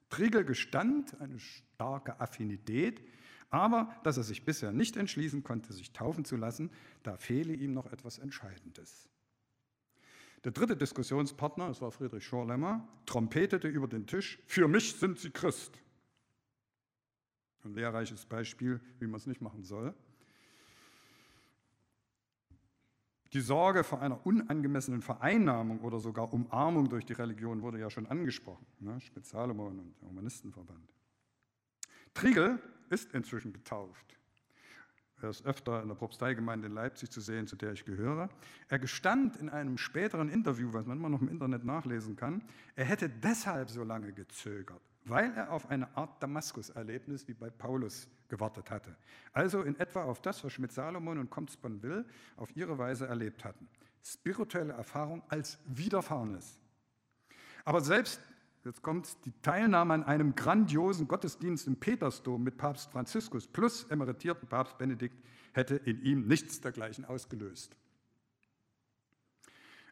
[0.09, 3.01] Triegel gestand eine starke Affinität,
[3.49, 6.71] aber dass er sich bisher nicht entschließen konnte, sich taufen zu lassen,
[7.03, 9.09] da fehle ihm noch etwas Entscheidendes.
[10.43, 15.31] Der dritte Diskussionspartner, es war Friedrich Schorlemmer, trompetete über den Tisch, für mich sind Sie
[15.31, 15.81] Christ.
[17.63, 19.95] Ein lehrreiches Beispiel, wie man es nicht machen soll.
[23.35, 28.05] Die Sorge vor einer unangemessenen Vereinnahmung oder sogar Umarmung durch die Religion wurde ja schon
[28.05, 28.97] angesprochen, ne?
[29.01, 30.89] Schmidt Salomon und Humanistenverband.
[32.13, 32.59] Triegel
[32.89, 34.17] ist inzwischen getauft.
[35.21, 38.29] Er ist öfter in der Propsteigemeinde in Leipzig zu sehen, zu der ich gehöre.
[38.69, 42.41] Er gestand in einem späteren Interview, was man immer noch im Internet nachlesen kann,
[42.77, 48.07] er hätte deshalb so lange gezögert, weil er auf eine Art Damaskus-Erlebnis wie bei Paulus
[48.27, 48.95] gewartet hatte.
[49.33, 52.05] Also in etwa auf das, was Schmidt-Salomon und Comspan-Will
[52.37, 53.67] auf ihre Weise erlebt hatten.
[54.03, 56.59] Spirituelle Erfahrung als Widerfahrenes.
[57.63, 58.19] Aber selbst
[58.65, 64.49] Jetzt kommt die Teilnahme an einem grandiosen Gottesdienst im Petersdom mit Papst Franziskus plus emeritierten
[64.49, 67.75] Papst Benedikt hätte in ihm nichts dergleichen ausgelöst.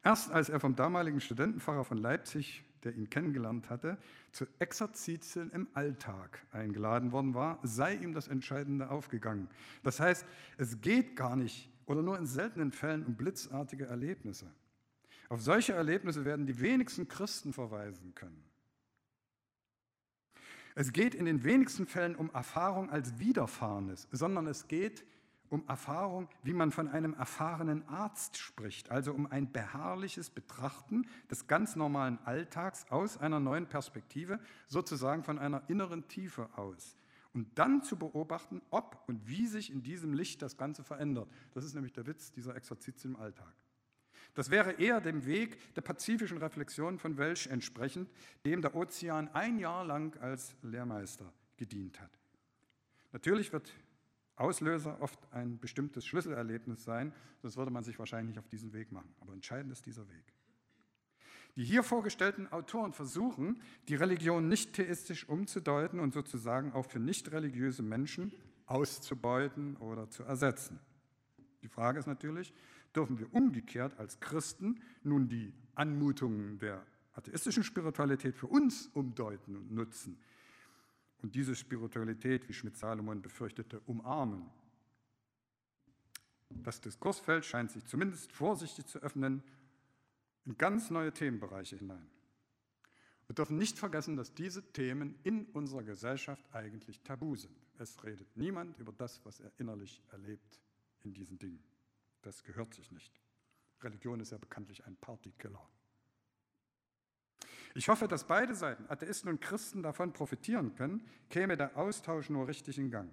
[0.03, 3.97] Erst als er vom damaligen Studentenpfarrer von Leipzig, der ihn kennengelernt hatte,
[4.31, 9.49] zu Exerzitien im Alltag eingeladen worden war, sei ihm das Entscheidende aufgegangen.
[9.83, 10.25] Das heißt,
[10.57, 14.47] es geht gar nicht oder nur in seltenen Fällen um blitzartige Erlebnisse.
[15.29, 18.43] Auf solche Erlebnisse werden die wenigsten Christen verweisen können.
[20.75, 25.05] Es geht in den wenigsten Fällen um Erfahrung als Widerfahrenes, sondern es geht
[25.53, 31.45] um Erfahrung, wie man von einem erfahrenen Arzt spricht, also um ein beharrliches Betrachten des
[31.45, 36.97] ganz normalen Alltags aus einer neuen Perspektive, sozusagen von einer inneren Tiefe aus.
[37.33, 41.29] Und dann zu beobachten, ob und wie sich in diesem Licht das Ganze verändert.
[41.53, 43.53] Das ist nämlich der Witz dieser Exerzitien im Alltag.
[44.33, 48.09] Das wäre eher dem Weg der pazifischen Reflexion von Welsch entsprechend,
[48.43, 52.17] dem der Ozean ein Jahr lang als Lehrmeister gedient hat.
[53.11, 53.71] Natürlich wird
[54.35, 58.91] Auslöser oft ein bestimmtes Schlüsselerlebnis sein, sonst würde man sich wahrscheinlich nicht auf diesen Weg
[58.91, 59.13] machen.
[59.19, 60.33] Aber entscheidend ist dieser Weg.
[61.55, 67.31] Die hier vorgestellten Autoren versuchen, die Religion nicht theistisch umzudeuten und sozusagen auch für nicht
[67.31, 68.33] religiöse Menschen
[68.65, 70.79] auszubeuten oder zu ersetzen.
[71.61, 72.53] Die Frage ist natürlich,
[72.95, 79.71] dürfen wir umgekehrt als Christen nun die Anmutungen der atheistischen Spiritualität für uns umdeuten und
[79.71, 80.17] nutzen
[81.23, 84.49] und diese Spiritualität, wie Schmidt-Salomon befürchtete, umarmen.
[86.49, 89.41] Das Diskursfeld scheint sich zumindest vorsichtig zu öffnen
[90.45, 92.07] in ganz neue Themenbereiche hinein.
[93.27, 97.57] Wir dürfen nicht vergessen, dass diese Themen in unserer Gesellschaft eigentlich tabu sind.
[97.79, 100.59] Es redet niemand über das, was er innerlich erlebt
[101.03, 101.63] in diesen Dingen.
[102.21, 103.21] Das gehört sich nicht.
[103.81, 105.65] Religion ist ja bekanntlich ein Partykiller.
[107.75, 112.47] Ich hoffe, dass beide Seiten, Atheisten und Christen, davon profitieren können, käme der Austausch nur
[112.47, 113.09] richtig in Gang.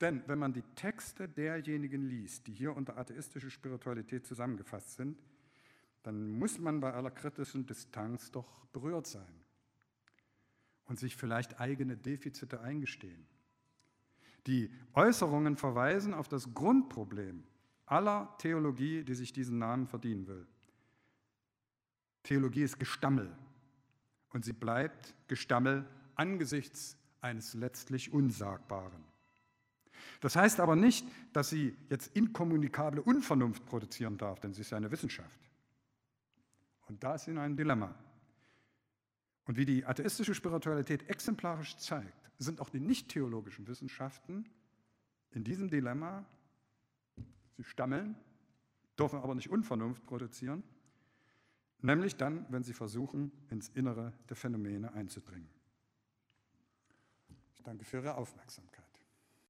[0.00, 5.18] Denn wenn man die Texte derjenigen liest, die hier unter atheistische Spiritualität zusammengefasst sind,
[6.02, 9.44] dann muss man bei aller kritischen Distanz doch berührt sein
[10.84, 13.26] und sich vielleicht eigene Defizite eingestehen.
[14.46, 17.44] Die Äußerungen verweisen auf das Grundproblem
[17.86, 20.46] aller Theologie, die sich diesen Namen verdienen will.
[22.22, 23.36] Theologie ist Gestammel
[24.30, 29.04] und sie bleibt Gestammel angesichts eines letztlich Unsagbaren.
[30.20, 34.90] Das heißt aber nicht, dass sie jetzt inkommunikable Unvernunft produzieren darf, denn sie ist eine
[34.90, 35.40] Wissenschaft.
[36.88, 37.94] Und da ist sie in einem Dilemma.
[39.44, 44.48] Und wie die atheistische Spiritualität exemplarisch zeigt, sind auch die nicht-theologischen Wissenschaften
[45.30, 46.24] in diesem Dilemma
[47.58, 48.14] Sie stammeln,
[48.96, 50.62] dürfen aber nicht Unvernunft produzieren,
[51.80, 55.48] nämlich dann, wenn sie versuchen, ins Innere der Phänomene einzudringen.
[57.54, 58.87] Ich danke für Ihre Aufmerksamkeit.